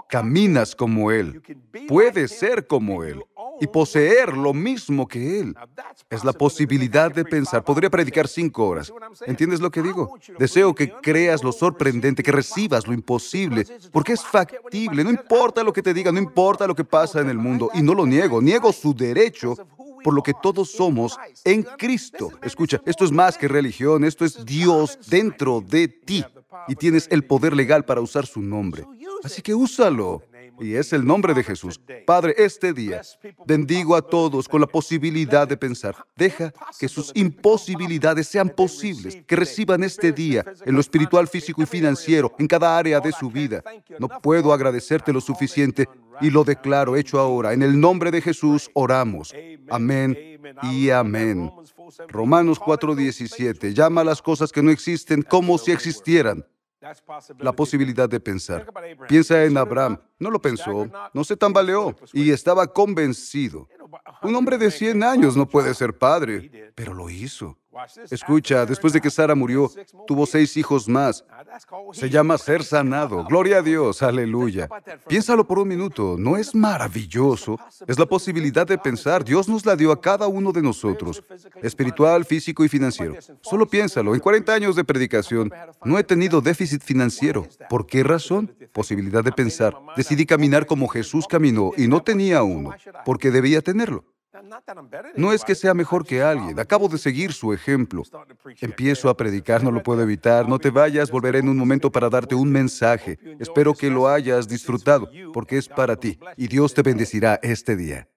Caminas 0.08 0.74
como 0.74 1.10
Él. 1.10 1.42
Puedes 1.86 2.30
ser 2.30 2.66
como 2.66 3.04
Él 3.04 3.22
y 3.60 3.66
poseer 3.66 4.36
lo 4.36 4.54
mismo 4.54 5.06
que 5.06 5.40
Él. 5.40 5.54
Es 6.10 6.24
la 6.24 6.32
posibilidad 6.32 7.12
de 7.12 7.24
pensar. 7.24 7.64
Podría 7.64 7.90
predicar 7.90 8.28
cinco 8.28 8.66
horas. 8.66 8.92
¿Entiendes 9.26 9.60
lo 9.60 9.70
que 9.70 9.82
digo? 9.82 10.14
Deseo 10.38 10.74
que 10.74 10.90
creas 11.02 11.42
lo 11.44 11.52
sorprendente, 11.52 12.22
que 12.22 12.32
recibas 12.32 12.86
lo 12.86 12.94
imposible, 12.94 13.66
porque 13.92 14.12
es 14.14 14.22
factible. 14.22 15.04
No 15.04 15.10
importa 15.10 15.62
lo 15.62 15.72
que 15.72 15.82
te 15.82 15.92
diga, 15.92 16.12
no 16.12 16.18
importa 16.18 16.66
lo 16.66 16.74
que 16.74 16.84
pasa 16.84 17.17
en 17.20 17.30
el 17.30 17.38
mundo. 17.38 17.70
Y 17.74 17.82
no 17.82 17.94
lo 17.94 18.06
niego, 18.06 18.40
niego 18.40 18.72
su 18.72 18.94
derecho 18.94 19.56
por 20.02 20.14
lo 20.14 20.22
que 20.22 20.34
todos 20.34 20.70
somos 20.70 21.16
en 21.44 21.62
Cristo. 21.62 22.30
Escucha, 22.42 22.80
esto 22.86 23.04
es 23.04 23.12
más 23.12 23.36
que 23.36 23.48
religión, 23.48 24.04
esto 24.04 24.24
es 24.24 24.44
Dios 24.44 24.98
dentro 25.08 25.60
de 25.60 25.88
ti. 25.88 26.24
Y 26.68 26.74
tienes 26.74 27.08
el 27.10 27.24
poder 27.24 27.54
legal 27.54 27.84
para 27.84 28.00
usar 28.00 28.26
su 28.26 28.40
nombre. 28.40 28.84
Así 29.22 29.42
que 29.42 29.54
úsalo. 29.54 30.22
Y 30.60 30.74
es 30.74 30.92
el 30.92 31.04
nombre 31.04 31.34
de 31.34 31.44
Jesús. 31.44 31.80
Padre, 32.06 32.34
este 32.36 32.72
día 32.72 33.02
bendigo 33.46 33.94
a 33.94 34.02
todos 34.02 34.48
con 34.48 34.60
la 34.60 34.66
posibilidad 34.66 35.46
de 35.46 35.56
pensar. 35.56 35.96
Deja 36.16 36.52
que 36.78 36.88
sus 36.88 37.12
imposibilidades 37.14 38.28
sean 38.28 38.48
posibles, 38.48 39.18
que 39.26 39.36
reciban 39.36 39.84
este 39.84 40.12
día 40.12 40.44
en 40.64 40.74
lo 40.74 40.80
espiritual, 40.80 41.28
físico 41.28 41.62
y 41.62 41.66
financiero, 41.66 42.34
en 42.38 42.46
cada 42.46 42.76
área 42.76 43.00
de 43.00 43.12
su 43.12 43.30
vida. 43.30 43.62
No 43.98 44.08
puedo 44.08 44.52
agradecerte 44.52 45.12
lo 45.12 45.20
suficiente 45.20 45.88
y 46.20 46.30
lo 46.30 46.44
declaro 46.44 46.96
hecho 46.96 47.18
ahora. 47.18 47.52
En 47.52 47.62
el 47.62 47.78
nombre 47.78 48.10
de 48.10 48.20
Jesús 48.20 48.70
oramos. 48.74 49.34
Amén 49.70 50.38
y 50.62 50.90
amén. 50.90 51.50
Romanos 52.08 52.58
4:17 52.60 53.72
llama 53.72 54.02
a 54.02 54.04
las 54.04 54.22
cosas 54.22 54.52
que 54.52 54.62
no 54.62 54.70
existen 54.70 55.22
como 55.22 55.58
si 55.58 55.72
existieran 55.72 56.44
la 57.38 57.52
posibilidad 57.52 58.08
de 58.08 58.20
pensar. 58.20 58.66
Piensa 59.08 59.44
en 59.44 59.56
Abraham. 59.56 60.00
No 60.18 60.30
lo 60.30 60.40
pensó, 60.40 60.88
no 61.12 61.24
se 61.24 61.36
tambaleó. 61.36 61.96
Y 62.12 62.30
estaba 62.30 62.66
convencido. 62.66 63.68
Un 64.22 64.34
hombre 64.34 64.58
de 64.58 64.70
100 64.70 65.02
años 65.02 65.36
no 65.36 65.48
puede 65.48 65.74
ser 65.74 65.96
padre, 65.96 66.72
pero 66.74 66.94
lo 66.94 67.08
hizo. 67.10 67.56
Escucha, 68.10 68.66
después 68.66 68.92
de 68.92 69.00
que 69.00 69.10
Sara 69.10 69.34
murió, 69.34 69.70
tuvo 70.06 70.26
seis 70.26 70.56
hijos 70.56 70.88
más. 70.88 71.24
Se 71.92 72.10
llama 72.10 72.38
ser 72.38 72.64
sanado. 72.64 73.24
Gloria 73.24 73.58
a 73.58 73.62
Dios, 73.62 74.02
aleluya. 74.02 74.68
Piénsalo 75.06 75.46
por 75.46 75.58
un 75.58 75.68
minuto, 75.68 76.16
¿no 76.18 76.36
es 76.36 76.54
maravilloso? 76.54 77.58
Es 77.86 77.98
la 77.98 78.06
posibilidad 78.06 78.66
de 78.66 78.78
pensar, 78.78 79.24
Dios 79.24 79.48
nos 79.48 79.64
la 79.64 79.76
dio 79.76 79.92
a 79.92 80.00
cada 80.00 80.26
uno 80.26 80.52
de 80.52 80.62
nosotros, 80.62 81.22
espiritual, 81.62 82.24
físico 82.24 82.64
y 82.64 82.68
financiero. 82.68 83.14
Solo 83.42 83.66
piénsalo, 83.66 84.14
en 84.14 84.20
40 84.20 84.52
años 84.52 84.76
de 84.76 84.84
predicación 84.84 85.52
no 85.84 85.98
he 85.98 86.04
tenido 86.04 86.40
déficit 86.40 86.82
financiero. 86.82 87.46
¿Por 87.68 87.86
qué 87.86 88.02
razón? 88.02 88.54
Posibilidad 88.72 89.22
de 89.22 89.32
pensar. 89.32 89.76
Decidí 89.96 90.26
caminar 90.26 90.66
como 90.66 90.88
Jesús 90.88 91.26
caminó 91.28 91.72
y 91.76 91.86
no 91.86 92.02
tenía 92.02 92.42
uno, 92.42 92.70
porque 93.04 93.30
debía 93.30 93.62
tenerlo. 93.78 94.04
No 95.16 95.32
es 95.32 95.42
que 95.42 95.54
sea 95.54 95.72
mejor 95.72 96.04
que 96.04 96.22
alguien, 96.22 96.58
acabo 96.60 96.88
de 96.88 96.98
seguir 96.98 97.32
su 97.32 97.52
ejemplo. 97.52 98.02
Empiezo 98.60 99.08
a 99.08 99.16
predicar, 99.16 99.64
no 99.64 99.70
lo 99.70 99.82
puedo 99.82 100.02
evitar. 100.02 100.46
No 100.48 100.58
te 100.58 100.70
vayas, 100.70 101.10
volveré 101.10 101.38
en 101.38 101.48
un 101.48 101.56
momento 101.56 101.90
para 101.90 102.10
darte 102.10 102.34
un 102.34 102.50
mensaje. 102.50 103.18
Espero 103.38 103.74
que 103.74 103.90
lo 103.90 104.06
hayas 104.06 104.46
disfrutado, 104.46 105.08
porque 105.32 105.56
es 105.56 105.68
para 105.68 105.96
ti, 105.96 106.18
y 106.36 106.46
Dios 106.46 106.74
te 106.74 106.82
bendecirá 106.82 107.40
este 107.42 107.74
día. 107.74 108.08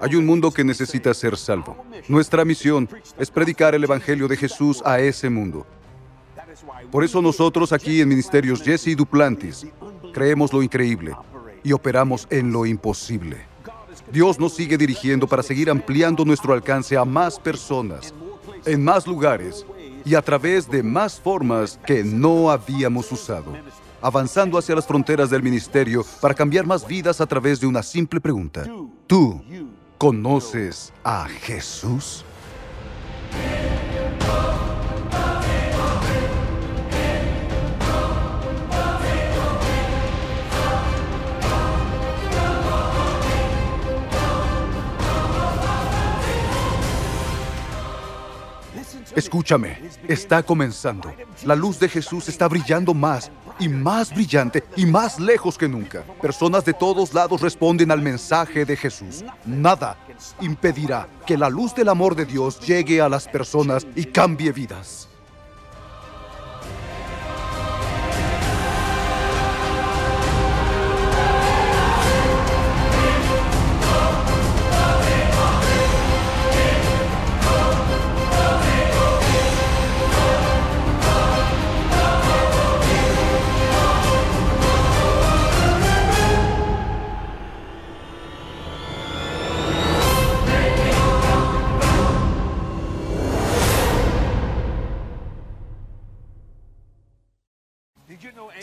Hay 0.00 0.16
un 0.16 0.24
mundo 0.24 0.50
que 0.50 0.64
necesita 0.64 1.12
ser 1.12 1.36
salvo. 1.36 1.84
Nuestra 2.08 2.44
misión 2.44 2.88
es 3.18 3.30
predicar 3.30 3.74
el 3.74 3.84
Evangelio 3.84 4.28
de 4.28 4.36
Jesús 4.36 4.82
a 4.84 4.98
ese 4.98 5.28
mundo. 5.28 5.66
Por 6.90 7.04
eso 7.04 7.20
nosotros 7.20 7.72
aquí 7.72 8.00
en 8.00 8.08
Ministerios 8.08 8.62
Jesse 8.62 8.96
Duplantis 8.96 9.66
creemos 10.12 10.52
lo 10.52 10.62
increíble 10.62 11.14
y 11.62 11.72
operamos 11.72 12.26
en 12.30 12.50
lo 12.50 12.64
imposible. 12.64 13.46
Dios 14.10 14.40
nos 14.40 14.54
sigue 14.54 14.78
dirigiendo 14.78 15.28
para 15.28 15.42
seguir 15.42 15.70
ampliando 15.70 16.24
nuestro 16.24 16.54
alcance 16.54 16.96
a 16.96 17.04
más 17.04 17.38
personas, 17.38 18.14
en 18.64 18.82
más 18.82 19.06
lugares 19.06 19.66
y 20.04 20.14
a 20.14 20.22
través 20.22 20.68
de 20.68 20.82
más 20.82 21.20
formas 21.20 21.78
que 21.86 22.02
no 22.02 22.50
habíamos 22.50 23.12
usado, 23.12 23.52
avanzando 24.00 24.58
hacia 24.58 24.74
las 24.74 24.86
fronteras 24.86 25.30
del 25.30 25.42
ministerio 25.42 26.04
para 26.20 26.34
cambiar 26.34 26.66
más 26.66 26.86
vidas 26.86 27.20
a 27.20 27.26
través 27.26 27.60
de 27.60 27.66
una 27.66 27.82
simple 27.82 28.20
pregunta. 28.20 28.64
¿Tú 29.06 29.42
conoces 30.00 30.94
a 31.04 31.28
Jesús? 31.28 32.24
Escúchame, 49.14 49.82
está 50.08 50.42
comenzando. 50.42 51.12
La 51.44 51.54
luz 51.54 51.78
de 51.78 51.90
Jesús 51.90 52.26
está 52.30 52.48
brillando 52.48 52.94
más 52.94 53.30
y 53.60 53.68
más 53.68 54.12
brillante 54.12 54.64
y 54.76 54.86
más 54.86 55.20
lejos 55.20 55.56
que 55.58 55.68
nunca. 55.68 56.02
Personas 56.20 56.64
de 56.64 56.72
todos 56.72 57.14
lados 57.14 57.40
responden 57.42 57.90
al 57.90 58.00
mensaje 58.00 58.64
de 58.64 58.76
Jesús. 58.76 59.22
Nada 59.44 59.96
impedirá 60.40 61.06
que 61.26 61.36
la 61.36 61.50
luz 61.50 61.74
del 61.74 61.90
amor 61.90 62.16
de 62.16 62.24
Dios 62.24 62.58
llegue 62.60 63.00
a 63.00 63.08
las 63.08 63.28
personas 63.28 63.86
y 63.94 64.06
cambie 64.06 64.50
vidas. 64.52 65.09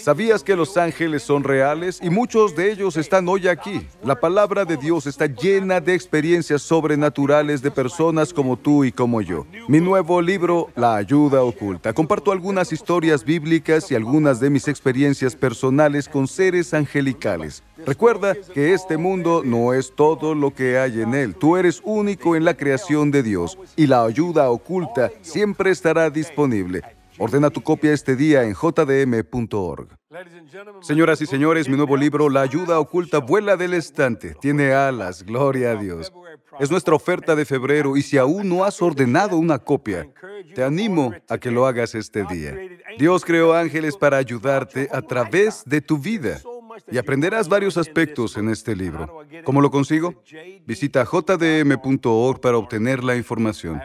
¿Sabías 0.07 0.41
que 0.41 0.55
los 0.55 0.77
ángeles 0.77 1.21
son 1.21 1.43
reales? 1.43 1.99
Y 2.01 2.09
muchos 2.09 2.55
de 2.55 2.71
ellos 2.71 2.95
están 2.95 3.27
hoy 3.27 3.49
aquí. 3.49 3.85
La 4.01 4.17
palabra 4.17 4.63
de 4.63 4.77
Dios 4.77 5.05
está 5.05 5.25
llena 5.25 5.81
de 5.81 5.95
experiencias 5.95 6.61
sobrenaturales 6.61 7.61
de 7.61 7.71
personas 7.71 8.33
como 8.33 8.55
tú 8.55 8.85
y 8.85 8.93
como 8.93 9.21
yo. 9.21 9.45
Mi 9.67 9.81
nuevo 9.81 10.21
libro, 10.21 10.69
La 10.77 10.95
ayuda 10.95 11.43
oculta, 11.43 11.91
comparto 11.91 12.31
algunas 12.31 12.71
historias 12.71 13.25
bíblicas 13.25 13.91
y 13.91 13.95
algunas 13.95 14.39
de 14.39 14.49
mis 14.49 14.69
experiencias 14.69 15.35
personales 15.35 16.07
con 16.07 16.29
seres 16.29 16.73
angelicales. 16.73 17.61
Recuerda 17.85 18.33
que 18.53 18.73
este 18.73 18.95
mundo 18.95 19.41
no 19.43 19.73
es 19.73 19.93
todo 19.93 20.35
lo 20.35 20.53
que 20.53 20.79
hay 20.79 21.01
en 21.01 21.15
él. 21.15 21.35
Tú 21.35 21.57
eres 21.57 21.81
único 21.83 22.37
en 22.37 22.45
la 22.45 22.55
creación 22.55 23.11
de 23.11 23.23
Dios 23.23 23.57
y 23.75 23.87
la 23.87 24.05
ayuda 24.05 24.49
oculta 24.51 25.11
siempre 25.21 25.69
estará 25.71 26.09
disponible. 26.09 26.96
Ordena 27.19 27.49
tu 27.49 27.62
copia 27.62 27.93
este 27.93 28.15
día 28.15 28.43
en 28.43 28.53
jdm.org. 28.53 29.88
Señoras 30.82 31.21
y 31.21 31.25
señores, 31.25 31.67
mi 31.67 31.75
nuevo 31.75 31.97
libro, 31.97 32.30
La 32.30 32.41
ayuda 32.41 32.80
oculta, 32.80 33.19
vuela 33.19 33.58
del 33.58 33.73
estante. 33.73 34.36
Tiene 34.39 34.73
alas, 34.73 35.23
gloria 35.23 35.71
a 35.71 35.75
Dios. 35.75 36.13
Es 36.60 36.71
nuestra 36.71 36.95
oferta 36.95 37.36
de 37.36 37.45
febrero 37.45 37.97
y 37.97 38.01
si 38.01 38.17
aún 38.17 38.49
no 38.49 38.63
has 38.63 38.82
ordenado 38.82 39.38
una 39.38 39.60
copia, 39.60 40.08
te 40.53 40.63
animo 40.63 41.13
a 41.27 41.38
que 41.38 41.51
lo 41.51 41.65
hagas 41.65 41.95
este 41.95 42.23
día. 42.25 42.56
Dios 42.97 43.25
creó 43.25 43.53
ángeles 43.53 43.97
para 43.97 44.17
ayudarte 44.17 44.88
a 44.91 45.01
través 45.01 45.63
de 45.65 45.82
tu 45.82 45.97
vida 45.97 46.39
y 46.91 46.97
aprenderás 46.97 47.47
varios 47.49 47.77
aspectos 47.77 48.37
en 48.37 48.49
este 48.49 48.75
libro. 48.75 49.25
¿Cómo 49.43 49.61
lo 49.61 49.71
consigo? 49.71 50.23
Visita 50.65 51.05
jdm.org 51.05 52.41
para 52.41 52.57
obtener 52.57 53.03
la 53.03 53.15
información. 53.15 53.81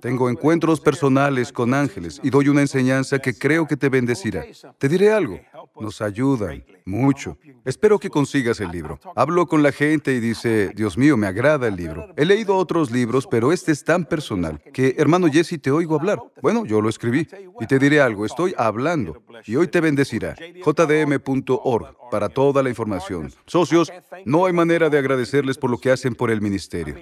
Tengo 0.00 0.30
encuentros 0.30 0.80
personales 0.80 1.52
con 1.52 1.74
ángeles 1.74 2.20
y 2.22 2.30
doy 2.30 2.48
una 2.48 2.60
enseñanza 2.60 3.18
que 3.18 3.36
creo 3.36 3.66
que 3.66 3.76
te 3.76 3.88
bendecirá. 3.88 4.44
Te 4.78 4.88
diré 4.88 5.12
algo. 5.12 5.40
Nos 5.78 6.00
ayudan 6.00 6.64
mucho. 6.86 7.36
Espero 7.64 7.98
que 7.98 8.08
consigas 8.08 8.60
el 8.60 8.70
libro. 8.70 8.98
Hablo 9.14 9.46
con 9.46 9.62
la 9.62 9.72
gente 9.72 10.14
y 10.14 10.20
dice, 10.20 10.70
Dios 10.74 10.96
mío, 10.96 11.16
me 11.16 11.26
agrada 11.26 11.68
el 11.68 11.76
libro. 11.76 12.08
He 12.16 12.24
leído 12.24 12.56
otros 12.56 12.90
libros, 12.90 13.26
pero 13.26 13.52
este 13.52 13.72
es 13.72 13.84
tan 13.84 14.04
personal 14.04 14.62
que, 14.72 14.94
hermano 14.96 15.26
Jesse, 15.28 15.60
te 15.60 15.70
oigo 15.70 15.96
hablar. 15.96 16.18
Bueno, 16.40 16.64
yo 16.64 16.80
lo 16.80 16.88
escribí. 16.88 17.26
Y 17.60 17.66
te 17.66 17.78
diré 17.78 18.00
algo, 18.00 18.24
estoy 18.24 18.54
hablando. 18.56 19.22
Y 19.44 19.56
hoy 19.56 19.68
te 19.68 19.80
bendecirá. 19.80 20.34
jdm.org 20.34 21.96
para 22.10 22.28
toda 22.28 22.62
la 22.62 22.68
información. 22.68 23.32
Socios, 23.46 23.92
no 24.24 24.46
hay 24.46 24.52
manera 24.52 24.88
de 24.88 24.98
agradecerles 24.98 25.58
por 25.58 25.70
lo 25.70 25.78
que 25.78 25.90
hacen 25.90 26.14
por 26.14 26.30
el 26.30 26.40
ministerio. 26.40 26.96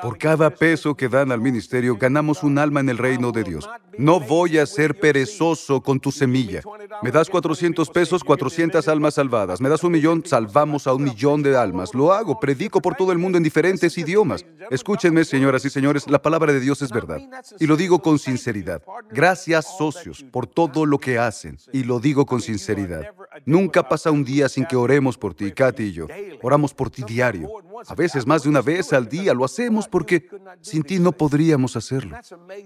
Por 0.00 0.18
cada 0.18 0.50
peso 0.50 0.94
que 0.94 1.08
dan 1.08 1.32
al 1.32 1.40
ministerio, 1.40 1.96
ganamos 1.96 2.42
un 2.42 2.58
alma 2.58 2.80
en 2.80 2.88
el 2.88 2.98
reino 2.98 3.32
de 3.32 3.44
Dios. 3.44 3.68
No 3.98 4.20
voy 4.20 4.58
a 4.58 4.66
ser 4.66 4.98
perezoso 4.98 5.80
con 5.80 6.00
tu 6.00 6.10
semilla. 6.10 6.62
Me 7.02 7.10
das 7.10 7.28
400 7.28 7.88
pesos, 7.90 8.24
400 8.24 8.86
almas 8.88 9.14
salvadas. 9.14 9.60
Me 9.60 9.68
das 9.68 9.84
un 9.84 9.92
millón, 9.92 10.22
salvamos 10.24 10.86
a 10.86 10.94
un 10.94 11.04
millón 11.04 11.42
de 11.42 11.56
almas. 11.56 11.94
Lo 11.94 12.12
hago, 12.12 12.40
predico 12.40 12.80
por 12.80 12.94
todo 12.94 13.12
el 13.12 13.18
mundo 13.18 13.38
en 13.38 13.44
diferentes 13.44 13.96
idiomas. 13.98 14.44
Escúchenme, 14.70 15.24
señoras 15.24 15.64
y 15.64 15.70
señores, 15.70 16.08
la 16.08 16.20
palabra 16.20 16.52
de 16.52 16.60
Dios 16.60 16.82
es 16.82 16.90
verdad. 16.90 17.20
Y 17.58 17.66
lo 17.66 17.76
digo 17.76 18.00
con 18.00 18.18
sinceridad. 18.18 18.82
Gracias, 19.10 19.76
socios, 19.78 20.24
por 20.30 20.46
todo 20.46 20.86
lo 20.86 20.98
que 20.98 21.18
hacen. 21.18 21.58
Y 21.72 21.84
lo 21.84 22.00
digo 22.00 22.26
con 22.26 22.40
sinceridad. 22.40 23.02
Nunca 23.44 23.88
pasa 23.88 24.10
un 24.10 24.24
sin 24.48 24.64
que 24.66 24.76
oremos 24.76 25.16
por 25.18 25.34
ti, 25.34 25.52
Katy 25.52 25.82
y 25.84 25.92
yo. 25.92 26.06
Oramos 26.42 26.74
por 26.74 26.90
ti 26.90 27.02
diario. 27.06 27.48
A 27.86 27.94
veces 27.94 28.26
más 28.26 28.42
de 28.42 28.48
una 28.48 28.62
vez 28.62 28.92
al 28.92 29.08
día 29.08 29.34
lo 29.34 29.44
hacemos 29.44 29.88
porque 29.88 30.28
sin 30.60 30.82
ti 30.82 30.98
no 30.98 31.12
podríamos 31.12 31.76
hacerlo. 31.76 32.16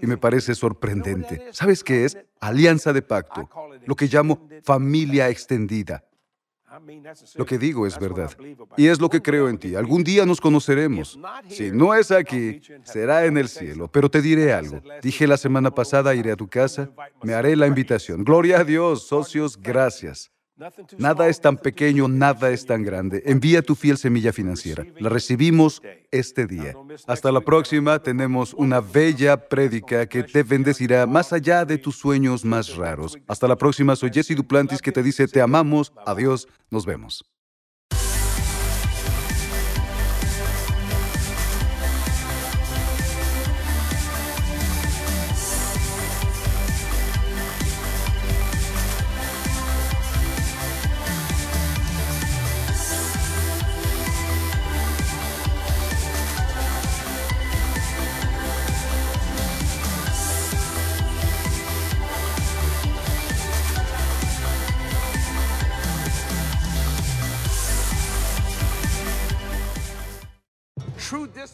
Y 0.01 0.07
me 0.07 0.17
parece 0.17 0.55
sorprendente. 0.55 1.47
¿Sabes 1.51 1.83
qué 1.83 2.05
es? 2.05 2.17
Alianza 2.39 2.93
de 2.93 3.01
pacto. 3.01 3.49
Lo 3.85 3.95
que 3.95 4.07
llamo 4.07 4.47
familia 4.63 5.29
extendida. 5.29 6.03
Lo 7.35 7.45
que 7.45 7.57
digo 7.57 7.87
es 7.87 7.97
verdad. 7.99 8.31
Y 8.77 8.87
es 8.87 8.99
lo 8.99 9.09
que 9.09 9.21
creo 9.21 9.49
en 9.49 9.57
ti. 9.57 9.75
Algún 9.75 10.03
día 10.03 10.25
nos 10.25 10.39
conoceremos. 10.39 11.19
Si 11.47 11.71
no 11.71 11.95
es 11.95 12.11
aquí, 12.11 12.61
será 12.83 13.25
en 13.25 13.37
el 13.37 13.49
cielo. 13.49 13.89
Pero 13.91 14.09
te 14.09 14.21
diré 14.21 14.53
algo. 14.53 14.81
Dije 15.01 15.25
la 15.25 15.37
semana 15.37 15.71
pasada, 15.71 16.13
iré 16.13 16.31
a 16.31 16.35
tu 16.35 16.47
casa, 16.47 16.89
me 17.23 17.33
haré 17.33 17.55
la 17.55 17.67
invitación. 17.67 18.23
Gloria 18.23 18.59
a 18.59 18.63
Dios, 18.63 19.07
socios, 19.07 19.57
gracias. 19.59 20.31
Nada 20.97 21.27
es 21.27 21.39
tan 21.39 21.57
pequeño, 21.57 22.07
nada 22.07 22.49
es 22.49 22.65
tan 22.65 22.83
grande. 22.83 23.23
Envía 23.25 23.61
tu 23.61 23.75
fiel 23.75 23.97
semilla 23.97 24.33
financiera. 24.33 24.85
La 24.99 25.09
recibimos 25.09 25.81
este 26.11 26.45
día. 26.47 26.73
Hasta 27.07 27.31
la 27.31 27.41
próxima. 27.41 27.99
Tenemos 27.99 28.53
una 28.53 28.81
bella 28.81 29.47
prédica 29.47 30.05
que 30.07 30.23
te 30.23 30.43
bendecirá 30.43 31.05
más 31.05 31.31
allá 31.31 31.65
de 31.65 31.77
tus 31.77 31.95
sueños 31.95 32.43
más 32.43 32.75
raros. 32.75 33.17
Hasta 33.27 33.47
la 33.47 33.57
próxima. 33.57 33.95
Soy 33.95 34.11
Jesse 34.13 34.35
Duplantis 34.35 34.81
que 34.81 34.91
te 34.91 35.03
dice 35.03 35.27
te 35.27 35.41
amamos. 35.41 35.93
Adiós. 36.05 36.47
Nos 36.69 36.85
vemos. 36.85 37.23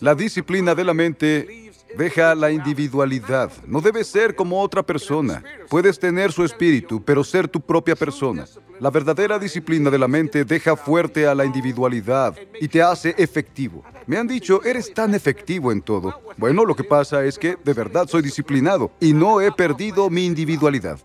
La 0.02 0.14
disciplina 0.14 0.76
de 0.76 0.84
la 0.84 0.94
mente 0.94 1.72
deja 1.98 2.36
la 2.36 2.52
individualidad. 2.52 3.52
No 3.66 3.80
debes 3.80 4.08
ser 4.08 4.36
como 4.36 4.62
otra 4.62 4.84
persona. 4.84 5.42
Puedes 5.70 5.98
tener 5.98 6.32
su 6.32 6.44
espíritu, 6.44 7.02
pero 7.04 7.24
ser 7.24 7.48
tu 7.48 7.62
propia 7.62 7.96
persona. 7.96 8.46
La 8.80 8.90
verdadera 8.90 9.40
disciplina 9.40 9.90
de 9.90 9.98
la 9.98 10.08
mente 10.08 10.44
deja 10.44 10.76
fuerte 10.76 11.26
a 11.26 11.34
la 11.34 11.46
individualidad 11.46 12.36
y 12.60 12.68
te 12.68 12.82
hace 12.82 13.16
efectivo. 13.18 13.84
Me 14.06 14.18
han 14.18 14.28
dicho, 14.28 14.62
eres 14.64 14.94
tan 14.94 15.16
efectivo 15.16 15.72
en 15.72 15.82
todo. 15.82 16.22
Bueno, 16.38 16.66
lo 16.66 16.76
que 16.76 16.84
pasa 16.84 17.24
es 17.24 17.40
que 17.40 17.58
de 17.64 17.74
verdad 17.74 18.08
soy 18.08 18.22
disciplinado 18.22 18.92
y 19.00 19.14
no 19.14 19.40
he 19.40 19.52
perdido 19.52 20.10
mi 20.10 20.26
individualidad. 20.26 21.00